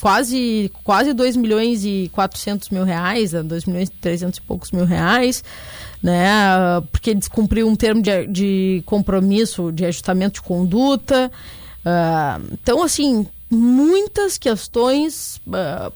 quase, 0.00 0.70
quase 0.82 1.12
2 1.12 1.36
milhões 1.36 1.84
e 1.84 2.10
400 2.12 2.70
mil 2.70 2.84
reais, 2.84 3.32
2 3.32 3.64
milhões 3.66 3.88
e 3.88 3.92
300 3.92 4.38
e 4.38 4.42
poucos 4.42 4.70
mil 4.72 4.84
reais, 4.84 5.44
né? 6.02 6.32
Porque 6.90 7.14
descumpriu 7.14 7.68
um 7.68 7.76
termo 7.76 8.02
de, 8.02 8.26
de 8.26 8.82
compromisso 8.84 9.70
de 9.70 9.84
ajustamento 9.84 10.40
de 10.40 10.42
conduta. 10.42 11.30
Uh, 11.80 12.52
então, 12.52 12.82
assim, 12.82 13.26
muitas 13.50 14.36
questões 14.38 15.40
uh, 15.46 15.92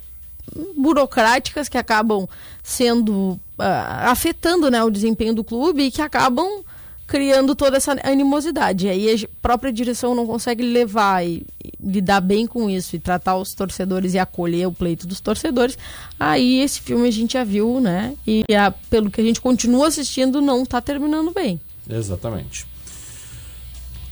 burocráticas 0.77 1.69
que 1.69 1.77
acabam 1.77 2.29
sendo 2.63 3.39
afetando 3.59 4.71
né, 4.71 4.83
o 4.83 4.91
desempenho 4.91 5.35
do 5.35 5.45
clube 5.45 5.85
e 5.85 5.91
que 5.91 6.03
acabam 6.03 6.65
criando 7.09 7.57
toda 7.57 7.79
essa 7.79 7.97
animosidade. 8.05 8.87
E 8.87 8.91
aí 8.91 9.25
a 9.25 9.29
própria 9.41 9.73
direção 9.73 10.15
não 10.15 10.27
consegue 10.27 10.63
levar 10.63 11.27
e, 11.27 11.47
e, 11.65 11.73
lidar 11.81 12.21
bem 12.21 12.47
com 12.47 12.69
isso 12.69 12.95
e 12.95 12.99
tratar 12.99 13.37
os 13.37 13.55
torcedores 13.55 14.13
e 14.13 14.19
acolher 14.19 14.69
o 14.69 14.73
pleito 14.73 15.07
dos 15.07 15.19
torcedores. 15.19 15.77
Aí 16.21 16.61
esse 16.61 16.81
filme 16.81 17.09
a 17.09 17.11
gente 17.11 17.33
já 17.33 17.45
viu, 17.45 17.81
né? 17.81 18.15
E 18.27 18.45
a, 18.55 18.71
pelo 18.71 19.11
que 19.11 19.23
a 19.23 19.25
gente 19.25 19.41
continua 19.41 19.89
assistindo, 19.89 20.43
não 20.43 20.63
está 20.63 20.83
terminando 20.83 21.33
bem. 21.33 21.59
Exatamente. 21.89 22.67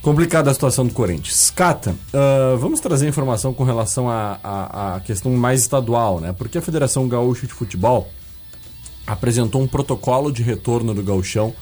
Complicada 0.00 0.50
a 0.50 0.54
situação 0.54 0.86
do 0.86 0.94
Corinthians. 0.94 1.50
Cata, 1.50 1.90
uh, 1.90 2.56
vamos 2.56 2.80
trazer 2.80 3.08
informação 3.08 3.52
com 3.52 3.64
relação 3.64 4.08
à 4.08 5.02
questão 5.04 5.32
mais 5.32 5.60
estadual, 5.60 6.20
né? 6.20 6.32
Porque 6.32 6.56
a 6.56 6.62
Federação 6.62 7.06
Gaúcha 7.08 7.46
de 7.46 7.52
Futebol 7.52 8.08
apresentou 9.06 9.62
um 9.62 9.66
protocolo 9.66 10.32
de 10.32 10.42
retorno 10.42 10.92
do 10.92 11.02
gauchão 11.02 11.54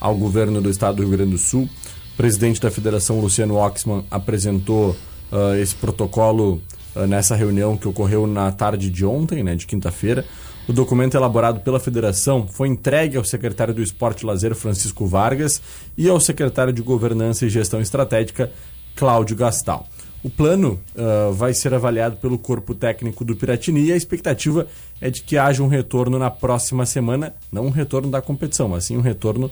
ao 0.00 0.14
governo 0.14 0.60
do 0.60 0.70
estado 0.70 0.96
do 0.96 1.02
Rio 1.02 1.12
Grande 1.12 1.32
do 1.32 1.38
Sul. 1.38 1.68
O 2.12 2.16
presidente 2.16 2.60
da 2.60 2.70
federação, 2.70 3.20
Luciano 3.20 3.56
Oxman, 3.56 4.04
apresentou 4.10 4.90
uh, 5.32 5.54
esse 5.60 5.74
protocolo 5.74 6.60
uh, 6.94 7.06
nessa 7.06 7.34
reunião 7.34 7.76
que 7.76 7.88
ocorreu 7.88 8.26
na 8.26 8.50
tarde 8.52 8.90
de 8.90 9.04
ontem, 9.04 9.42
né, 9.42 9.54
de 9.54 9.66
quinta-feira. 9.66 10.24
O 10.68 10.72
documento 10.72 11.16
elaborado 11.16 11.60
pela 11.60 11.80
federação 11.80 12.46
foi 12.46 12.68
entregue 12.68 13.16
ao 13.16 13.24
secretário 13.24 13.74
do 13.74 13.82
Esporte 13.82 14.22
e 14.22 14.26
Lazer, 14.26 14.54
Francisco 14.54 15.06
Vargas, 15.06 15.60
e 15.96 16.08
ao 16.08 16.20
secretário 16.20 16.72
de 16.72 16.82
Governança 16.82 17.46
e 17.46 17.50
Gestão 17.50 17.80
Estratégica, 17.80 18.52
Cláudio 18.94 19.34
Gastal. 19.36 19.88
O 20.22 20.28
plano 20.28 20.78
uh, 20.94 21.32
vai 21.32 21.54
ser 21.54 21.72
avaliado 21.72 22.16
pelo 22.16 22.38
corpo 22.38 22.74
técnico 22.74 23.24
do 23.24 23.34
Piratini 23.34 23.86
e 23.86 23.92
a 23.92 23.96
expectativa 23.96 24.66
é 25.00 25.08
de 25.08 25.22
que 25.22 25.38
haja 25.38 25.62
um 25.62 25.68
retorno 25.68 26.18
na 26.18 26.30
próxima 26.30 26.84
semana, 26.84 27.34
não 27.50 27.66
um 27.66 27.70
retorno 27.70 28.10
da 28.10 28.20
competição, 28.20 28.68
mas 28.68 28.84
sim 28.84 28.98
um 28.98 29.00
retorno 29.00 29.50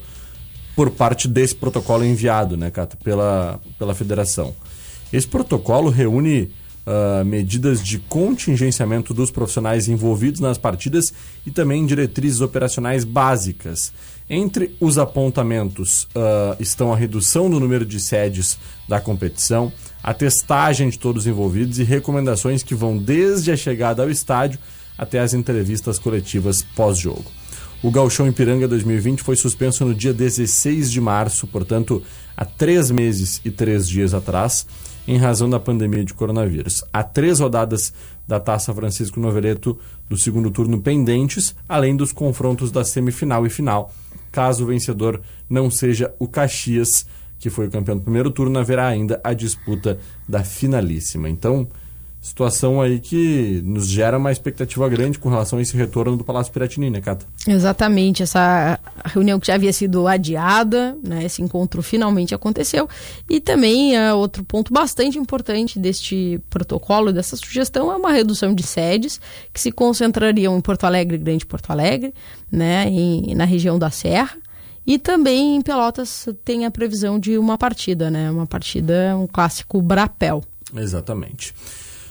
por 0.77 0.91
parte 0.91 1.27
desse 1.27 1.55
protocolo 1.55 2.05
enviado, 2.05 2.57
né, 2.57 2.71
Cato, 2.71 2.99
pela, 2.99 3.59
pela 3.79 3.95
federação. 3.95 4.55
Esse 5.11 5.27
protocolo 5.27 5.89
reúne 5.89 6.53
uh, 6.87 7.25
medidas 7.25 7.83
de 7.83 7.99
contingenciamento 7.99 9.13
dos 9.13 9.31
profissionais 9.31 9.89
envolvidos 9.89 10.41
nas 10.41 10.59
partidas 10.59 11.13
e 11.47 11.51
também 11.51 11.87
diretrizes 11.87 12.43
operacionais 12.43 13.05
básicas. 13.05 13.93
Entre 14.29 14.77
os 14.79 14.99
apontamentos 14.99 16.05
uh, 16.05 16.55
estão 16.61 16.93
a 16.93 16.97
redução 16.97 17.49
do 17.49 17.59
número 17.59 17.87
de 17.87 17.99
sedes 17.99 18.59
da 18.87 19.01
competição, 19.01 19.73
a 20.03 20.15
testagem 20.15 20.89
de 20.89 20.99
todos 20.99 21.23
os 21.23 21.27
envolvidos 21.27 21.79
e 21.79 21.85
recomendações 21.85 22.63
que 22.63 22.75
vão 22.75 22.97
desde 22.97 23.51
a 23.51 23.57
chegada 23.57 24.03
ao 24.03 24.11
estádio 24.11 24.59
até 24.97 25.21
as 25.21 25.35
entrevistas 25.35 25.99
coletivas 25.99 26.63
pós-jogo. 26.63 27.25
O 27.83 27.93
Gauchão 27.93 28.27
Ipiranga 28.27 28.67
2020 28.67 29.23
foi 29.23 29.37
suspenso 29.37 29.85
no 29.85 29.95
dia 29.95 30.13
16 30.13 30.91
de 30.91 31.01
março, 31.01 31.47
portanto, 31.47 32.03
há 32.37 32.45
três 32.45 32.91
meses 32.91 33.41
e 33.45 33.51
três 33.51 33.89
dias 33.89 34.15
atrás. 34.15 34.67
em 35.07 35.17
razão 35.17 35.49
da 35.49 35.59
pandemia 35.59 36.05
de 36.05 36.13
coronavírus. 36.13 36.85
Há 36.93 37.03
três 37.03 37.41
rodadas 37.41 37.95
da 38.27 38.39
Taça 38.39 38.75
Francisco 38.75 39.19
Noveleto 39.19 39.79
do 40.07 40.19
segundo 40.19 40.51
turno 40.51 40.83
pendentes, 40.83 41.57
além 41.67 41.97
dos 41.97 42.13
confrontos 42.13 42.71
da 42.71 42.85
semifinal 42.85 43.47
e 43.47 43.49
final. 43.49 43.91
Caso 44.31 44.65
o 44.65 44.67
vencedor 44.67 45.23
não 45.49 45.71
seja 45.71 46.15
o 46.19 46.29
Caxias, 46.29 47.07
que 47.39 47.51
foi 47.51 47.69
o 47.69 47.71
campeão 47.71 47.97
do 47.97 48.03
primeiro 48.03 48.31
turno, 48.31 48.59
haverá 48.59 48.87
ainda 48.87 49.21
a 49.23 49.33
disputa 49.33 49.99
da 50.29 50.43
finalíssima. 50.43 51.29
Então, 51.29 51.69
situação 52.21 52.81
aí 52.81 52.99
que 52.99 53.63
nos 53.65 53.89
gera 53.89 54.19
uma 54.19 54.33
expectativa 54.33 54.89
grande 54.89 55.19
com 55.19 55.29
relação 55.29 55.59
a 55.59 55.63
esse 55.63 55.77
retorno 55.77 56.17
do 56.17 56.25
Palácio 56.25 56.53
Piratini, 56.53 56.91
né, 56.91 57.01
Cata? 57.01 57.25
Exatamente, 57.47 58.23
essa 58.23 58.79
reunião 59.05 59.39
que 59.39 59.47
já 59.47 59.55
havia 59.55 59.73
sido 59.73 60.07
adiada, 60.07 60.97
né, 61.03 61.25
esse 61.25 61.43
encontro 61.43 61.83
finalmente 61.83 62.35
aconteceu. 62.35 62.89
E 63.31 63.41
também 63.41 63.97
é, 63.97 64.13
outro 64.13 64.45
ponto 64.45 64.73
bastante 64.73 65.19
importante 65.19 65.79
deste 65.79 66.41
protocolo, 66.51 67.13
dessa 67.13 67.37
sugestão, 67.37 67.91
é 67.93 67.97
uma 67.97 68.13
redução 68.13 68.53
de 68.53 68.65
sedes 68.65 69.21
que 69.53 69.61
se 69.61 69.71
concentrariam 69.71 70.59
em 70.59 70.61
Porto 70.61 70.85
Alegre, 70.85 71.19
Grande 71.19 71.47
Porto 71.47 71.71
Alegre, 71.71 72.13
né, 72.51 72.89
em, 72.89 73.35
na 73.35 73.45
região 73.45 73.79
da 73.79 73.91
Serra. 73.91 74.37
E 74.89 74.99
também 74.99 75.57
em 75.57 75.61
Pelotas 75.61 76.27
tem 76.43 76.65
a 76.65 76.71
previsão 76.71 77.19
de 77.21 77.37
uma 77.37 77.59
partida, 77.59 78.11
né? 78.11 78.31
Uma 78.31 78.47
partida, 78.47 79.15
um 79.19 79.27
clássico 79.27 79.83
Brapel. 79.83 80.43
Exatamente. 80.75 81.55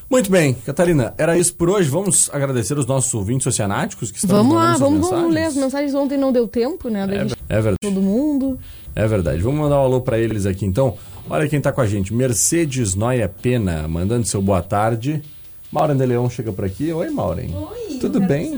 Muito 0.09 0.29
bem, 0.31 0.53
Catarina, 0.53 1.11
era 1.17 1.35
isso 1.37 1.55
por 1.55 1.69
hoje. 1.71 1.89
Vamos 1.89 2.29
agradecer 2.31 2.77
os 2.77 2.85
nossos 2.85 3.11
ouvintes 3.15 3.47
oceanáticos 3.47 4.11
que 4.11 4.17
estão 4.19 4.37
Vamos 4.37 4.55
lá, 4.55 4.73
mandando 4.73 4.77
suas 4.77 4.91
vamos, 4.91 5.09
vamos 5.09 5.33
ler 5.33 5.45
as 5.45 5.55
mensagens. 5.55 5.73
mensagens. 5.91 5.95
Ontem 5.95 6.17
não 6.19 6.31
deu 6.31 6.47
tempo, 6.47 6.87
né? 6.87 7.07
Da 7.07 7.13
É, 7.15 7.19
gente- 7.23 7.35
é 7.49 7.55
verdade. 7.55 7.77
Todo 7.81 7.99
mundo. 7.99 8.59
É 8.95 9.07
verdade. 9.07 9.41
Vamos 9.41 9.59
mandar 9.59 9.77
um 9.81 9.83
alô 9.83 9.99
pra 10.01 10.19
eles 10.19 10.45
aqui 10.45 10.63
então. 10.65 10.95
Olha 11.29 11.49
quem 11.49 11.59
tá 11.59 11.71
com 11.73 11.81
a 11.81 11.87
gente. 11.87 12.13
Mercedes 12.13 12.93
Noia 12.95 13.27
Pena, 13.27 13.87
mandando 13.87 14.25
seu 14.27 14.41
boa 14.41 14.61
tarde. 14.61 15.21
Maureen 15.71 15.97
de 15.97 16.05
Leão 16.05 16.29
chega 16.29 16.53
por 16.53 16.63
aqui. 16.63 16.93
Oi, 16.93 17.09
Maureen. 17.09 17.53
Oi, 17.53 17.97
Tudo 17.99 18.21
bem? 18.21 18.55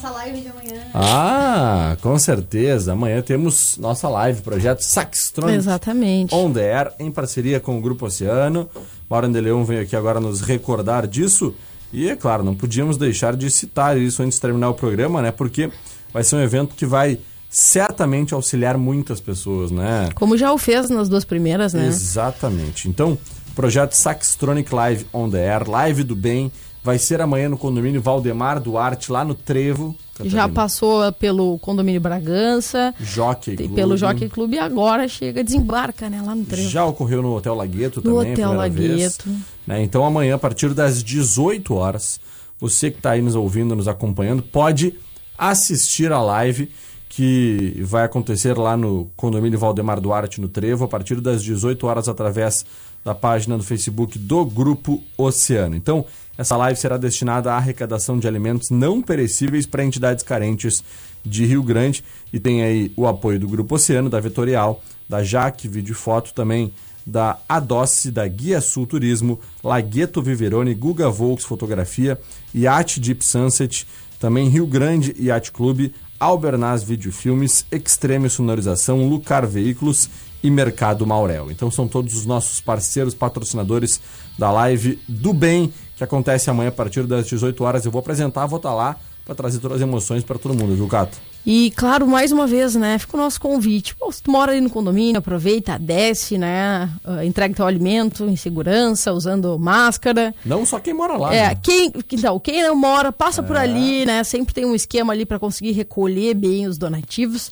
Nossa 0.00 0.10
live 0.10 0.40
de 0.40 0.48
amanhã. 0.48 0.80
Ah, 0.94 1.96
com 2.00 2.16
certeza. 2.20 2.92
Amanhã 2.92 3.20
temos 3.20 3.76
nossa 3.78 4.08
live, 4.08 4.42
projeto 4.42 4.80
Saxtronic 4.82 5.56
Exatamente. 5.56 6.32
On 6.32 6.52
The 6.52 6.72
Air, 6.72 6.92
em 7.00 7.10
parceria 7.10 7.58
com 7.58 7.76
o 7.76 7.80
Grupo 7.80 8.06
Oceano. 8.06 8.68
Maureen 9.10 9.32
de 9.32 9.40
Leão 9.40 9.64
veio 9.64 9.82
aqui 9.82 9.96
agora 9.96 10.20
nos 10.20 10.40
recordar 10.40 11.04
disso. 11.04 11.52
E, 11.92 12.08
é 12.08 12.14
claro, 12.14 12.44
não 12.44 12.54
podíamos 12.54 12.96
deixar 12.96 13.34
de 13.34 13.50
citar 13.50 13.98
isso 13.98 14.22
antes 14.22 14.36
de 14.36 14.40
terminar 14.40 14.70
o 14.70 14.74
programa, 14.74 15.20
né? 15.20 15.32
Porque 15.32 15.68
vai 16.12 16.22
ser 16.22 16.36
um 16.36 16.42
evento 16.42 16.76
que 16.76 16.86
vai 16.86 17.18
certamente 17.50 18.32
auxiliar 18.32 18.78
muitas 18.78 19.20
pessoas, 19.20 19.72
né? 19.72 20.10
Como 20.14 20.36
já 20.36 20.52
o 20.52 20.58
fez 20.58 20.88
nas 20.90 21.08
duas 21.08 21.24
primeiras, 21.24 21.74
né? 21.74 21.88
Exatamente. 21.88 22.88
Então, 22.88 23.18
projeto 23.56 23.94
Saxtronic 23.94 24.72
Live 24.72 25.06
on 25.12 25.28
the 25.28 25.52
Air, 25.52 25.68
live 25.68 26.04
do 26.04 26.14
bem, 26.14 26.52
vai 26.82 26.98
ser 26.98 27.20
amanhã 27.20 27.48
no 27.48 27.58
condomínio 27.58 28.00
Valdemar 28.00 28.60
Duarte, 28.60 29.10
lá 29.12 29.24
no 29.24 29.34
Trevo. 29.34 29.94
Já 30.20 30.24
Catarina. 30.24 30.48
passou 30.48 31.12
pelo 31.12 31.58
condomínio 31.60 32.00
Bragança, 32.00 32.92
Jockey 33.00 33.54
tem- 33.54 33.66
Club. 33.68 33.76
pelo 33.76 33.96
Jockey 33.96 34.28
Clube 34.28 34.56
e 34.56 34.58
agora 34.58 35.06
chega, 35.06 35.44
desembarca, 35.44 36.10
né? 36.10 36.20
Lá 36.20 36.34
no 36.34 36.44
trevo. 36.44 36.68
Já 36.68 36.84
ocorreu 36.84 37.22
no 37.22 37.36
Hotel 37.36 37.54
Lagueto 37.54 38.02
No 38.04 38.16
também, 38.16 38.32
Hotel 38.32 38.52
Lagueto. 38.52 39.30
né? 39.66 39.80
Então 39.82 40.04
amanhã, 40.04 40.34
a 40.34 40.38
partir 40.38 40.74
das 40.74 41.04
18 41.04 41.72
horas, 41.74 42.18
você 42.60 42.90
que 42.90 42.96
está 42.96 43.12
aí 43.12 43.22
nos 43.22 43.36
ouvindo, 43.36 43.76
nos 43.76 43.86
acompanhando, 43.86 44.42
pode 44.42 44.94
assistir 45.36 46.10
a 46.12 46.20
live 46.20 46.68
que 47.08 47.80
vai 47.84 48.04
acontecer 48.04 48.56
lá 48.58 48.76
no 48.76 49.08
condomínio 49.16 49.58
Valdemar 49.58 50.00
Duarte, 50.00 50.40
no 50.40 50.48
Trevo, 50.48 50.84
a 50.84 50.88
partir 50.88 51.20
das 51.20 51.42
18 51.44 51.86
horas, 51.86 52.08
através 52.08 52.66
da 53.04 53.14
página 53.14 53.56
do 53.56 53.62
Facebook 53.62 54.18
do 54.18 54.44
Grupo 54.44 55.02
Oceano. 55.16 55.74
Então, 55.76 56.04
essa 56.38 56.56
live 56.56 56.78
será 56.78 56.96
destinada 56.96 57.52
à 57.52 57.56
arrecadação 57.56 58.16
de 58.16 58.28
alimentos 58.28 58.70
não 58.70 59.02
perecíveis 59.02 59.66
para 59.66 59.84
entidades 59.84 60.22
carentes 60.22 60.84
de 61.24 61.44
Rio 61.44 61.64
Grande 61.64 62.04
e 62.32 62.38
tem 62.38 62.62
aí 62.62 62.92
o 62.96 63.08
apoio 63.08 63.40
do 63.40 63.48
Grupo 63.48 63.74
Oceano, 63.74 64.08
da 64.08 64.20
Vetorial, 64.20 64.80
da 65.08 65.24
Jaque 65.24 65.66
Vídeo 65.66 65.96
Foto, 65.96 66.32
também 66.32 66.72
da 67.04 67.38
Adoce, 67.48 68.10
da 68.10 68.26
Guia 68.28 68.60
Sul 68.60 68.86
Turismo, 68.86 69.40
Lagueto 69.64 70.22
Viverone, 70.22 70.74
Guga 70.74 71.10
Volks 71.10 71.44
Fotografia, 71.44 72.20
Yacht 72.54 73.00
Deep 73.00 73.24
Sunset, 73.24 73.86
também 74.20 74.48
Rio 74.48 74.66
Grande 74.66 75.16
Yacht 75.18 75.50
Clube, 75.50 75.92
Albernaz 76.20 76.82
Vídeo 76.82 77.10
Filmes, 77.10 77.66
Extreme 77.72 78.30
Sonorização, 78.30 79.08
Lucar 79.08 79.46
Veículos 79.46 80.08
e 80.42 80.50
Mercado 80.50 81.06
Maurel. 81.06 81.50
Então 81.50 81.70
são 81.70 81.88
todos 81.88 82.14
os 82.14 82.26
nossos 82.26 82.60
parceiros 82.60 83.14
patrocinadores 83.14 84.00
da 84.38 84.52
live 84.52 84.98
do 85.08 85.32
bem, 85.32 85.72
que 85.98 86.04
acontece 86.04 86.48
amanhã 86.48 86.68
a 86.68 86.72
partir 86.72 87.02
das 87.04 87.26
18 87.26 87.62
horas. 87.64 87.84
Eu 87.84 87.90
vou 87.90 87.98
apresentar, 88.00 88.46
vou 88.46 88.56
estar 88.56 88.72
lá 88.74 88.96
para 89.24 89.34
trazer 89.34 89.58
todas 89.58 89.76
as 89.76 89.82
emoções 89.82 90.24
para 90.24 90.38
todo 90.38 90.54
mundo, 90.54 90.74
viu, 90.74 90.86
Cato? 90.88 91.18
E 91.44 91.70
claro, 91.76 92.06
mais 92.06 92.32
uma 92.32 92.46
vez, 92.46 92.74
né? 92.74 92.98
Fica 92.98 93.16
o 93.16 93.20
nosso 93.20 93.40
convite. 93.40 93.94
Pô, 93.94 94.10
se 94.10 94.22
tu 94.22 94.30
mora 94.30 94.52
ali 94.52 94.60
no 94.60 94.70
condomínio, 94.70 95.18
aproveita, 95.18 95.78
desce, 95.78 96.38
né? 96.38 96.90
ah, 97.04 97.24
entrega 97.24 97.54
teu 97.54 97.66
alimento 97.66 98.24
em 98.24 98.36
segurança, 98.36 99.12
usando 99.12 99.58
máscara. 99.58 100.34
Não 100.44 100.64
só 100.64 100.78
quem 100.78 100.94
mora 100.94 101.16
lá. 101.16 101.34
É, 101.34 101.48
né? 101.50 101.58
quem, 101.62 101.92
então, 102.12 102.38
quem 102.40 102.62
não 102.62 102.74
mora, 102.76 103.12
passa 103.12 103.42
por 103.42 103.56
É. 103.56 103.60
ali, 103.60 104.06
né? 104.06 104.24
Sempre 104.24 104.54
tem 104.54 104.64
um 104.64 104.74
esquema 104.74 105.12
ali 105.12 105.24
para 105.26 105.38
conseguir 105.38 105.72
recolher 105.72 106.34
bem 106.34 106.66
os 106.66 106.78
donativos. 106.78 107.50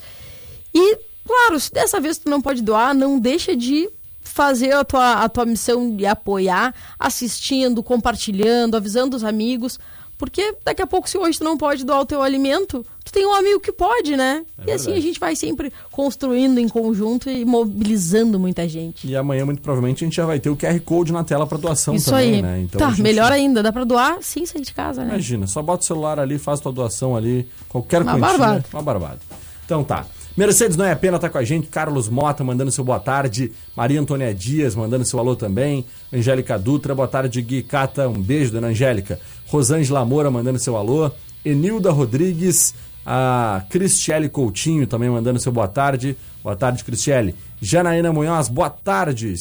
E, 0.75 0.99
claro, 1.27 1.59
se 1.59 1.73
dessa 1.73 2.01
vez 2.01 2.19
tu 2.19 2.29
não 2.29 2.41
pode 2.41 2.63
doar, 2.63 2.95
não 2.95 3.19
deixa 3.19 3.57
de 3.57 3.89
fazer 4.29 4.73
a 4.73 4.85
tua, 4.85 5.23
a 5.25 5.29
tua 5.29 5.45
missão 5.47 5.95
de 5.97 6.05
apoiar, 6.07 6.75
assistindo, 6.99 7.83
compartilhando, 7.83 8.77
avisando 8.77 9.17
os 9.17 9.25
amigos. 9.25 9.79
Porque 10.19 10.55
daqui 10.65 10.81
a 10.81 10.87
pouco, 10.87 11.11
se 11.11 11.19
hoje 11.19 11.37
tu 11.39 11.45
não 11.45 11.59
pode 11.59 11.85
doar 11.85 12.01
o 12.01 12.07
teu 12.07 12.23
alimento, 12.23 12.83
tu 13.05 13.13
tem 13.13 13.27
um 13.27 13.35
amigo 13.35 13.61
que 13.61 13.71
pode, 13.71 14.17
né? 14.17 14.47
e 14.67 14.71
assim 14.73 14.85
a 14.85 14.95
verdade. 14.95 15.01
gente 15.03 15.21
vai 15.21 15.37
sempre 15.37 15.71
construindo 15.93 16.59
em 16.59 16.67
conjunto 16.71 17.29
e 17.29 17.45
mobilizando 17.45 18.41
muita 18.41 18.67
gente. 18.67 19.07
E 19.07 19.15
amanhã, 19.15 19.45
muito 19.45 19.61
provavelmente, 19.61 20.03
a 20.05 20.07
gente 20.07 20.17
já 20.17 20.25
vai 20.25 20.41
ter 20.41 20.49
o 20.49 20.57
QR 20.57 20.81
Code 20.81 21.13
na 21.13 21.23
tela 21.23 21.47
para 21.47 21.59
doação 21.59 21.95
Isso 21.95 22.09
também, 22.11 22.37
aí. 22.37 22.43
né? 22.43 22.61
Então, 22.63 22.79
tá, 22.79 22.89
gente- 22.89 23.03
melhor 23.03 23.31
ainda, 23.31 23.63
dá 23.63 23.71
pra 23.71 23.85
doar 23.85 24.17
sem 24.23 24.47
sair 24.47 24.63
de 24.63 24.73
casa, 24.73 25.03
né? 25.05 25.11
Imagina, 25.11 25.47
só 25.47 25.61
bota 25.61 25.83
o 25.83 25.87
celular 25.87 26.19
ali, 26.19 26.39
faz 26.39 26.61
tua 26.61 26.73
doação 26.73 27.15
ali, 27.15 27.47
qualquer 27.69 28.01
Uma 28.01 28.13
quantia. 28.13 28.27
barbada. 28.39 28.65
Uma 28.73 28.83
barbada. 28.83 29.19
Então 29.67 29.85
tá. 29.85 30.07
Mercedes 30.37 30.77
não 30.77 30.85
é 30.85 30.95
pena 30.95 31.19
tá 31.19 31.31
com 31.31 31.39
a 31.39 31.45
gente, 31.45 31.67
Carlos 31.69 32.11
Mota 32.11 32.45
mandando 32.45 32.71
seu 32.71 32.85
boa 32.85 33.01
tarde, 33.01 33.53
Maria 33.75 33.99
Antônia 33.99 34.35
Dias 34.35 34.75
mandando 34.75 35.03
seu 35.03 35.19
alô 35.19 35.35
também, 35.35 35.87
Angélica 36.13 36.59
Dutra, 36.59 36.95
boa 36.95 37.09
tarde 37.09 37.41
Gui 37.41 37.63
Cata, 37.63 38.07
um 38.07 38.21
beijo 38.21 38.53
dona 38.53 38.67
Angélica, 38.67 39.19
Rosângela 39.47 40.05
Moura 40.05 40.31
mandando 40.31 40.59
seu 40.59 40.77
alô, 40.77 41.11
Enilda 41.43 41.91
Rodrigues, 41.91 42.75
a 43.07 43.65
Cristiele 43.71 44.29
Coutinho 44.29 44.87
também 44.87 45.09
mandando 45.09 45.41
seu 45.41 45.51
boa 45.51 45.69
tarde, 45.69 46.15
boa 46.45 46.55
tarde 46.55 46.85
Cristiele, 46.85 47.35
Janaína 47.59 48.13
Munhoz, 48.13 48.51
boa 48.51 48.69
tarde, 48.69 49.37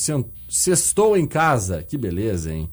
sextou 0.48 1.18
em 1.18 1.28
casa, 1.28 1.84
que 1.84 1.98
beleza 1.98 2.54
hein. 2.54 2.70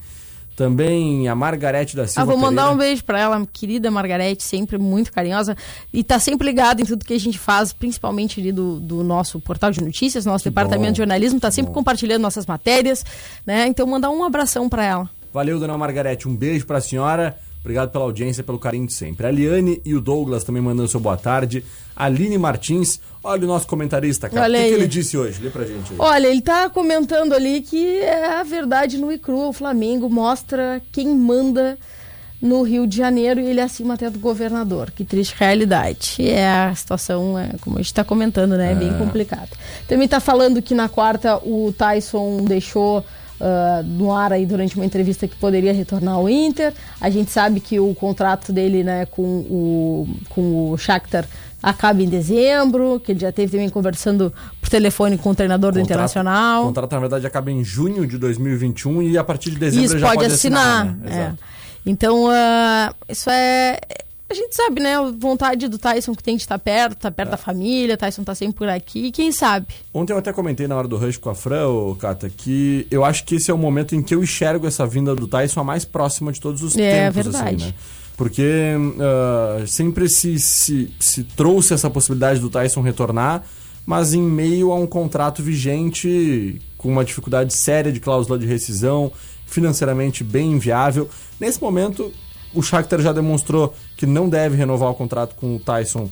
Também 0.55 1.29
a 1.29 1.35
Margarete 1.35 1.97
da 1.97 2.07
Silva 2.07 2.21
Ah, 2.23 2.25
vou 2.25 2.37
mandar 2.37 2.63
Pereira. 2.63 2.75
um 2.75 2.79
beijo 2.79 3.05
pra 3.05 3.19
ela, 3.19 3.47
querida 3.53 3.91
Margarete, 3.91 4.43
sempre 4.43 4.77
muito 4.79 5.11
carinhosa. 5.13 5.57
E 5.93 6.05
tá 6.05 6.19
sempre 6.19 6.47
ligada 6.47 6.83
em 6.83 6.85
tudo 6.85 7.05
que 7.05 7.15
a 7.15 7.19
gente 7.19 7.39
faz, 7.39 7.73
principalmente 7.73 8.39
ali 8.41 8.53
do, 8.53 8.79
do 8.79 9.03
nosso 9.03 9.41
portal 9.41 9.71
de 9.71 9.83
notícias, 9.83 10.27
nosso 10.27 10.45
departamento 10.45 10.89
bom, 10.89 10.93
de 10.93 10.99
jornalismo, 10.99 11.41
tá 11.41 11.49
que 11.49 11.55
sempre 11.55 11.71
bom. 11.71 11.75
compartilhando 11.75 12.21
nossas 12.23 12.45
matérias, 12.47 13.05
né? 13.47 13.67
Então 13.67 13.87
mandar 13.87 14.11
um 14.11 14.23
abração 14.23 14.69
pra 14.69 14.85
ela. 14.85 15.11
Valeu, 15.33 15.59
dona 15.59 15.79
Margarete. 15.79 16.29
Um 16.29 16.37
beijo 16.37 16.67
pra 16.67 16.81
senhora. 16.81 17.39
Obrigado 17.63 17.91
pela 17.91 18.05
audiência, 18.05 18.43
pelo 18.43 18.59
carinho 18.59 18.89
de 18.89 18.93
sempre. 18.93 19.25
A 19.25 19.31
Liane 19.31 19.81
e 19.85 19.95
o 19.95 20.01
Douglas 20.01 20.43
também 20.43 20.61
mandando 20.61 20.89
seu 20.89 20.99
boa 20.99 21.17
tarde. 21.17 21.65
Aline 21.95 22.37
Martins, 22.37 22.99
olha 23.23 23.45
o 23.45 23.47
nosso 23.47 23.69
comentarista, 23.69 24.29
cara. 24.29 24.43
Olha 24.43 24.59
o 24.59 24.63
que, 24.63 24.69
que 24.69 24.75
ele 24.75 24.89
disse 24.89 25.17
hoje? 25.17 25.41
Lê 25.41 25.49
pra 25.49 25.65
gente 25.65 25.93
aí. 25.93 25.97
Olha, 25.97 26.27
ele 26.27 26.41
tá 26.41 26.69
comentando 26.69 27.33
ali 27.33 27.61
que 27.61 28.01
é 28.01 28.41
a 28.41 28.43
verdade 28.43 28.99
no 28.99 29.13
Icru, 29.13 29.49
o 29.49 29.53
Flamengo 29.53 30.11
mostra 30.11 30.83
quem 30.91 31.15
manda 31.15 31.79
no 32.41 32.63
Rio 32.63 32.85
de 32.89 32.97
Janeiro 32.97 33.39
e 33.39 33.47
ele 33.47 33.61
é 33.61 33.63
acima 33.63 33.95
até 33.95 34.11
do 34.11 34.19
governador. 34.19 34.91
Que 34.91 35.05
triste 35.05 35.37
realidade. 35.39 36.17
E 36.19 36.29
é 36.31 36.49
a 36.49 36.75
situação, 36.75 37.39
é, 37.39 37.51
como 37.61 37.79
a 37.79 37.83
gente 37.83 37.95
tá 37.95 38.03
comentando, 38.03 38.57
né? 38.57 38.73
É 38.73 38.75
bem 38.75 38.93
complicada. 38.99 39.51
Também 39.87 40.09
tá 40.09 40.19
falando 40.19 40.61
que 40.61 40.75
na 40.75 40.89
quarta 40.89 41.37
o 41.37 41.73
Tyson 41.73 42.45
deixou 42.45 43.05
ah, 43.45 43.83
no 43.85 44.15
ar 44.15 44.33
aí 44.33 44.47
durante 44.47 44.77
uma 44.77 44.87
entrevista 44.87 45.27
que 45.27 45.35
poderia 45.35 45.73
retornar 45.73 46.15
ao 46.15 46.29
Inter. 46.29 46.73
A 47.01 47.11
gente 47.11 47.33
sabe 47.33 47.59
que 47.59 47.81
o 47.81 47.93
contrato 47.93 48.53
dele, 48.53 48.85
né, 48.85 49.05
com 49.07 49.23
o, 49.23 50.09
com 50.29 50.71
o 50.71 50.79
Shakhtar 50.79 51.27
acaba 51.61 52.01
em 52.01 52.09
dezembro, 52.09 53.01
que 53.05 53.11
ele 53.11 53.19
já 53.19 53.33
teve 53.33 53.51
também 53.51 53.69
conversando 53.69 54.33
por 54.61 54.69
telefone 54.69 55.19
com 55.19 55.31
o 55.31 55.35
treinador 55.35 55.73
do 55.73 55.81
Internacional. 55.81 56.63
O 56.63 56.67
contrato, 56.67 56.93
na 56.93 57.01
verdade, 57.01 57.27
acaba 57.27 57.51
em 57.51 57.65
junho 57.65 58.07
de 58.07 58.17
2021 58.17 59.03
e 59.03 59.19
a 59.19 59.25
partir 59.25 59.51
de 59.51 59.57
dezembro 59.57 59.87
Isso 59.87 59.95
ele 59.95 60.01
já 60.01 60.07
pode, 60.07 60.19
pode 60.21 60.33
assinar. 60.33 60.85
né? 60.85 61.35
é. 61.37 61.53
Então, 61.85 62.29
ah, 62.31 62.95
isso 63.09 63.29
é, 63.29 63.77
A 64.33 64.35
gente 64.35 64.57
sabe, 64.57 64.81
né? 64.81 64.97
A 64.97 65.11
vontade 65.11 65.69
do 65.69 65.77
Tyson 65.77 66.15
que 66.15 66.23
tem 66.23 66.37
de 66.37 66.43
estar 66.43 66.59
perto, 66.59 66.97
tá 66.97 67.11
perto 67.11 67.29
da 67.33 67.37
família, 67.37 67.99
Tyson 67.99 68.25
tá 68.25 68.35
sempre 68.35 68.55
por 68.57 68.67
aqui, 68.67 69.13
quem 69.13 69.31
sabe? 69.31 69.67
Ontem 69.93 70.15
eu 70.15 70.17
até 70.17 70.33
comentei 70.33 70.67
na 70.67 70.75
hora 70.75 70.89
do 70.89 70.97
rush 70.97 71.19
com 71.19 71.29
a 71.29 71.35
Fran, 71.35 71.69
ô, 71.69 71.95
Cata, 71.95 72.31
que 72.35 72.87
eu 72.91 73.05
acho 73.05 73.25
que 73.25 73.35
esse 73.35 73.51
é 73.51 73.55
o 73.55 73.59
momento 73.59 73.95
em 73.95 74.03
que 74.03 74.15
eu 74.15 74.23
enxergo 74.23 74.67
essa 74.67 74.87
vinda 74.87 75.15
do 75.15 75.29
Tyson 75.29 75.61
a 75.61 75.65
mais 75.65 75.85
próxima 75.85 76.33
de 76.33 76.41
todos 76.41 76.63
os 76.63 76.75
É, 76.79 77.11
tempos, 77.11 77.25
verdade. 77.27 77.57
assim, 77.57 77.67
né? 77.67 77.75
Porque 78.17 78.73
ah, 79.01 79.65
sempre 79.67 80.09
se, 80.09 80.39
se, 80.39 80.91
se 80.99 81.25
trouxe 81.25 81.75
essa 81.75 81.91
possibilidade 81.91 82.41
do 82.41 82.49
Tyson 82.49 82.81
retornar, 82.81 83.45
mas 83.85 84.15
em 84.15 84.23
meio 84.23 84.73
a 84.73 84.77
um 84.77 84.87
contrato 84.87 85.43
vigente 85.43 86.59
com 86.79 86.89
uma 86.89 87.05
dificuldade 87.05 87.53
séria 87.53 87.93
de 87.93 88.01
cláusula 88.01 88.39
de 88.39 88.47
rescisão, 88.47 89.13
financeiramente 89.47 90.25
bem 90.25 90.53
inviável. 90.53 91.07
Nesse 91.39 91.61
momento, 91.61 92.11
o 92.55 92.63
Shakhtar 92.63 93.01
já 93.01 93.13
demonstrou 93.13 93.75
que 93.97 94.07
não 94.07 94.29
deve 94.29 94.57
renovar 94.57 94.91
o 94.91 94.95
contrato 94.95 95.35
com 95.35 95.57
o 95.57 95.59
Tyson 95.61 96.09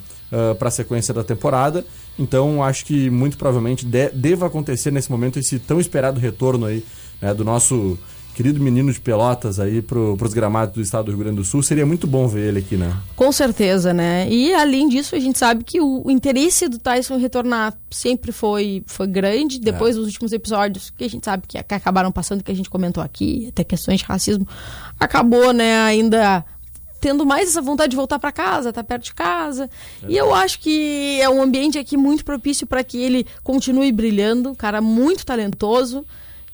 para 0.58 0.68
a 0.68 0.70
sequência 0.70 1.12
da 1.12 1.24
temporada. 1.24 1.84
Então, 2.18 2.62
acho 2.62 2.84
que 2.84 3.10
muito 3.10 3.36
provavelmente 3.36 3.84
de- 3.84 4.10
deva 4.10 4.46
acontecer 4.46 4.90
nesse 4.92 5.10
momento 5.10 5.38
esse 5.38 5.58
tão 5.58 5.80
esperado 5.80 6.20
retorno 6.20 6.66
aí 6.66 6.84
né, 7.20 7.34
do 7.34 7.44
nosso 7.44 7.98
querido 8.34 8.60
menino 8.60 8.92
de 8.92 9.00
Pelotas 9.00 9.60
aí 9.60 9.82
para 9.82 9.98
os 9.98 10.32
gramados 10.32 10.74
do 10.74 10.80
estado 10.80 11.06
do 11.06 11.10
Rio 11.10 11.20
Grande 11.20 11.36
do 11.36 11.44
Sul. 11.44 11.62
Seria 11.62 11.84
muito 11.84 12.06
bom 12.06 12.26
ver 12.26 12.48
ele 12.48 12.58
aqui, 12.60 12.76
né? 12.76 12.96
Com 13.16 13.30
certeza, 13.32 13.92
né? 13.92 14.28
E 14.30 14.52
além 14.54 14.88
disso, 14.88 15.14
a 15.14 15.18
gente 15.18 15.38
sabe 15.38 15.64
que 15.64 15.80
o, 15.80 16.02
o 16.06 16.10
interesse 16.10 16.68
do 16.68 16.78
Tyson 16.78 17.16
retornar 17.18 17.76
sempre 17.90 18.32
foi, 18.32 18.82
foi 18.86 19.06
grande. 19.06 19.58
Depois 19.60 19.96
dos 19.96 20.06
últimos 20.06 20.32
episódios, 20.32 20.90
que 20.90 21.04
a 21.04 21.08
gente 21.10 21.24
sabe 21.24 21.44
que, 21.46 21.62
que 21.62 21.74
acabaram 21.74 22.10
passando, 22.10 22.42
que 22.42 22.52
a 22.52 22.56
gente 22.56 22.70
comentou 22.70 23.02
aqui, 23.02 23.48
até 23.48 23.64
questões 23.64 24.00
de 24.00 24.04
racismo, 24.04 24.46
acabou, 24.98 25.52
né, 25.52 25.80
ainda 25.82 26.44
tendo 27.00 27.24
mais 27.24 27.48
essa 27.48 27.62
vontade 27.62 27.90
de 27.90 27.96
voltar 27.96 28.18
para 28.18 28.30
casa, 28.30 28.72
tá 28.72 28.84
perto 28.84 29.04
de 29.04 29.14
casa. 29.14 29.70
E 30.06 30.16
eu 30.16 30.34
acho 30.34 30.60
que 30.60 31.18
é 31.20 31.28
um 31.30 31.42
ambiente 31.42 31.78
aqui 31.78 31.96
muito 31.96 32.24
propício 32.24 32.66
para 32.66 32.84
que 32.84 32.98
ele 32.98 33.26
continue 33.42 33.90
brilhando, 33.90 34.50
um 34.50 34.54
cara 34.54 34.80
muito 34.82 35.24
talentoso. 35.24 36.04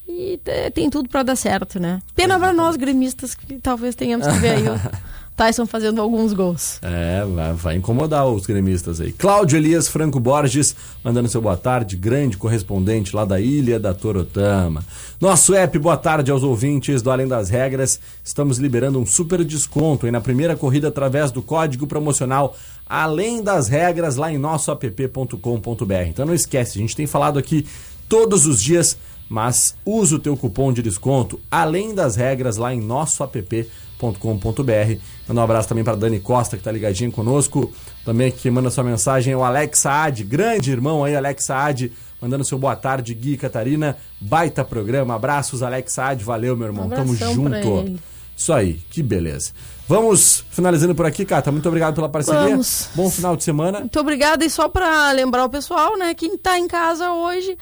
E 0.08 0.38
te- 0.42 0.70
tem 0.70 0.88
tudo 0.88 1.08
para 1.08 1.22
dar 1.22 1.36
certo, 1.36 1.80
né? 1.80 2.00
Pena 2.14 2.38
para 2.38 2.52
nós 2.52 2.76
gremistas 2.76 3.34
que 3.34 3.54
talvez 3.58 3.94
tenhamos 3.94 4.26
que 4.26 4.38
ver 4.38 4.50
aí 4.50 4.68
o 4.68 4.80
Tyson 5.36 5.66
fazendo 5.66 6.00
alguns 6.00 6.32
gols. 6.32 6.78
É, 6.80 7.22
vai, 7.26 7.52
vai 7.52 7.76
incomodar 7.76 8.26
os 8.26 8.46
gremistas 8.46 9.00
aí. 9.02 9.12
Cláudio 9.12 9.58
Elias 9.58 9.86
Franco 9.86 10.18
Borges, 10.18 10.74
mandando 11.04 11.28
seu 11.28 11.42
boa 11.42 11.56
tarde, 11.58 11.94
grande 11.96 12.38
correspondente 12.38 13.14
lá 13.14 13.24
da 13.26 13.38
Ilha 13.38 13.78
da 13.78 13.92
Torotama. 13.92 14.82
Nosso 15.20 15.54
app, 15.54 15.78
boa 15.78 15.96
tarde 15.96 16.30
aos 16.30 16.42
ouvintes 16.42 17.02
do 17.02 17.10
Além 17.10 17.28
das 17.28 17.50
Regras. 17.50 18.00
Estamos 18.24 18.56
liberando 18.58 18.98
um 18.98 19.04
super 19.04 19.44
desconto 19.44 20.06
aí 20.06 20.12
na 20.12 20.20
primeira 20.22 20.56
corrida 20.56 20.88
através 20.88 21.30
do 21.30 21.42
código 21.42 21.86
promocional 21.86 22.56
Além 22.88 23.42
das 23.42 23.68
Regras 23.68 24.16
lá 24.16 24.32
em 24.32 24.38
nosso 24.38 24.70
app.com.br. 24.70 25.92
Então 26.08 26.24
não 26.24 26.34
esquece, 26.34 26.78
a 26.78 26.80
gente 26.80 26.96
tem 26.96 27.06
falado 27.06 27.38
aqui 27.38 27.66
todos 28.08 28.46
os 28.46 28.62
dias, 28.62 28.96
mas 29.28 29.76
usa 29.84 30.16
o 30.16 30.18
teu 30.18 30.36
cupom 30.36 30.72
de 30.72 30.82
desconto 30.82 31.40
Além 31.50 31.94
das 31.94 32.16
Regras 32.16 32.56
lá 32.56 32.72
em 32.72 32.80
nosso 32.80 33.22
app.com.br. 33.22 35.00
Manda 35.28 35.40
um 35.40 35.44
abraço 35.44 35.68
também 35.68 35.84
para 35.84 35.96
Dani 35.96 36.20
Costa, 36.20 36.56
que 36.56 36.62
tá 36.62 36.70
ligadinho 36.70 37.10
conosco. 37.10 37.72
Também 38.04 38.30
que 38.30 38.50
manda 38.50 38.70
sua 38.70 38.84
mensagem 38.84 39.32
é 39.32 39.36
o 39.36 39.42
Alex 39.42 39.80
Saad, 39.80 40.22
grande 40.24 40.70
irmão 40.70 41.02
aí, 41.02 41.16
Alex 41.16 41.44
Saad, 41.44 41.92
mandando 42.20 42.44
seu 42.44 42.58
boa 42.58 42.76
tarde, 42.76 43.14
Gui 43.14 43.32
e 43.32 43.36
Catarina. 43.36 43.96
Baita 44.20 44.64
programa. 44.64 45.14
Abraços, 45.14 45.62
Alex 45.62 45.92
Saad. 45.92 46.22
Valeu, 46.22 46.56
meu 46.56 46.68
irmão. 46.68 46.86
Um 46.86 46.90
Tamo 46.90 47.16
junto. 47.16 47.98
Isso 48.36 48.52
aí, 48.52 48.74
que 48.90 49.02
beleza. 49.02 49.52
Vamos 49.88 50.44
finalizando 50.50 50.94
por 50.94 51.06
aqui, 51.06 51.24
Cata. 51.24 51.50
Muito 51.50 51.66
obrigado 51.66 51.94
pela 51.94 52.08
parceria. 52.08 52.50
Vamos. 52.50 52.90
Bom 52.94 53.08
final 53.08 53.36
de 53.36 53.44
semana. 53.44 53.80
Muito 53.80 53.98
obrigada. 53.98 54.44
E 54.44 54.50
só 54.50 54.68
para 54.68 55.10
lembrar 55.12 55.44
o 55.44 55.48
pessoal, 55.48 55.96
né? 55.96 56.12
Quem 56.12 56.36
tá 56.36 56.58
em 56.58 56.68
casa 56.68 57.12
hoje 57.12 57.56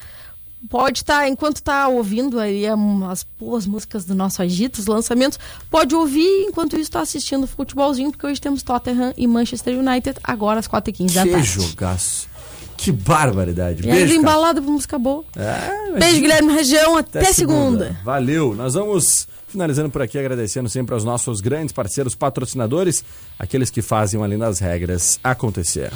pode 0.69 0.99
estar, 0.99 1.29
enquanto 1.29 1.63
tá 1.63 1.89
ouvindo 1.89 2.39
aí 2.41 2.65
as 3.11 3.27
boas 3.39 3.67
músicas 3.67 4.05
do 4.05 4.15
nosso 4.15 4.43
Agito, 4.43 4.81
os 4.81 4.87
lançamentos, 4.87 5.39
pode 5.71 5.95
ouvir 5.95 6.47
enquanto 6.49 6.79
isso 6.79 6.91
tá 6.91 7.01
assistindo 7.01 7.45
o 7.45 7.47
futebolzinho, 7.47 8.11
porque 8.11 8.27
hoje 8.27 8.41
temos 8.41 8.63
Tottenham 8.63 9.13
e 9.17 9.27
Manchester 9.27 9.79
United, 9.79 10.19
agora 10.23 10.61
às 10.61 10.69
4h15 10.69 11.13
da 11.13 11.23
Que 11.23 11.31
tarde. 11.31 11.47
jogaço. 11.47 12.29
Que 12.77 12.91
barbaridade. 12.91 13.83
E 13.83 13.91
ainda 13.91 14.01
Beijo, 14.05 14.15
embalada 14.15 14.61
por 14.61 14.71
música 14.71 14.99
boa. 14.99 15.25
É, 15.37 15.99
Beijo, 15.99 16.21
Guilherme 16.21 16.53
Região. 16.53 16.97
Até, 16.97 17.25
segunda. 17.33 17.97
Valeu. 18.05 18.55
Nós 18.55 18.75
vamos 18.75 19.29
finalizando 19.47 19.89
por 19.89 20.03
aqui, 20.03 20.19
agradecendo 20.19 20.69
sempre 20.69 20.93
aos 20.93 21.05
nossos 21.05 21.41
grandes 21.41 21.73
parceiros 21.73 22.15
patrocinadores, 22.17 23.05
aqueles 23.39 23.71
que 23.71 23.81
fazem 23.81 24.21
Além 24.21 24.37
das 24.39 24.59
Regras 24.59 25.21
acontecer. 25.23 25.93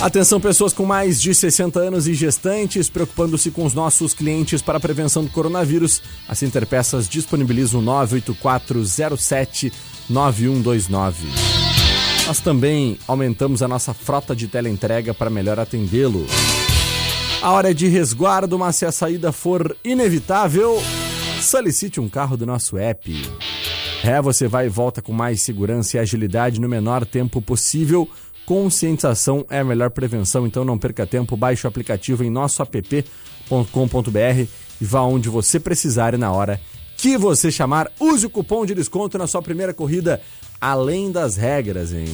Atenção, 0.00 0.40
pessoas 0.40 0.72
com 0.72 0.86
mais 0.86 1.20
de 1.20 1.34
60 1.34 1.78
anos 1.78 2.08
e 2.08 2.14
gestantes, 2.14 2.88
preocupando-se 2.88 3.50
com 3.50 3.66
os 3.66 3.74
nossos 3.74 4.14
clientes 4.14 4.62
para 4.62 4.78
a 4.78 4.80
prevenção 4.80 5.22
do 5.22 5.30
coronavírus. 5.30 6.00
A 6.26 6.32
Interpeças 6.42 7.06
disponibiliza 7.06 7.76
o 7.76 7.82
98407 7.82 9.70
9129. 10.08 11.28
Nós 12.26 12.40
também 12.40 12.98
aumentamos 13.06 13.62
a 13.62 13.68
nossa 13.68 13.92
frota 13.92 14.34
de 14.34 14.48
teleentrega 14.48 15.12
para 15.12 15.28
melhor 15.28 15.60
atendê-lo. 15.60 16.26
A 17.42 17.50
hora 17.50 17.70
é 17.70 17.74
de 17.74 17.86
resguardo, 17.86 18.58
mas 18.58 18.76
se 18.76 18.86
a 18.86 18.92
saída 18.92 19.32
for 19.32 19.76
inevitável, 19.84 20.82
solicite 21.42 22.00
um 22.00 22.08
carro 22.08 22.38
do 22.38 22.46
nosso 22.46 22.78
app. 22.78 23.22
É, 24.02 24.20
você 24.22 24.48
vai 24.48 24.64
e 24.64 24.70
volta 24.70 25.02
com 25.02 25.12
mais 25.12 25.42
segurança 25.42 25.98
e 25.98 26.00
agilidade 26.00 26.58
no 26.58 26.68
menor 26.68 27.04
tempo 27.04 27.42
possível. 27.42 28.08
Conscientização 28.50 29.46
é 29.48 29.60
a 29.60 29.64
melhor 29.64 29.90
prevenção, 29.90 30.44
então 30.44 30.64
não 30.64 30.76
perca 30.76 31.06
tempo. 31.06 31.36
Baixe 31.36 31.64
o 31.64 31.68
aplicativo 31.68 32.24
em 32.24 32.30
nosso 32.30 32.60
app.com.br 32.60 33.08
e 34.80 34.84
vá 34.84 35.02
onde 35.02 35.28
você 35.28 35.60
precisar 35.60 36.14
e 36.14 36.16
na 36.16 36.32
hora 36.32 36.60
que 36.96 37.16
você 37.16 37.48
chamar. 37.52 37.92
Use 38.00 38.26
o 38.26 38.30
cupom 38.30 38.66
de 38.66 38.74
desconto 38.74 39.16
na 39.16 39.28
sua 39.28 39.40
primeira 39.40 39.72
corrida, 39.72 40.20
além 40.60 41.12
das 41.12 41.36
regras, 41.36 41.92
hein? 41.92 42.06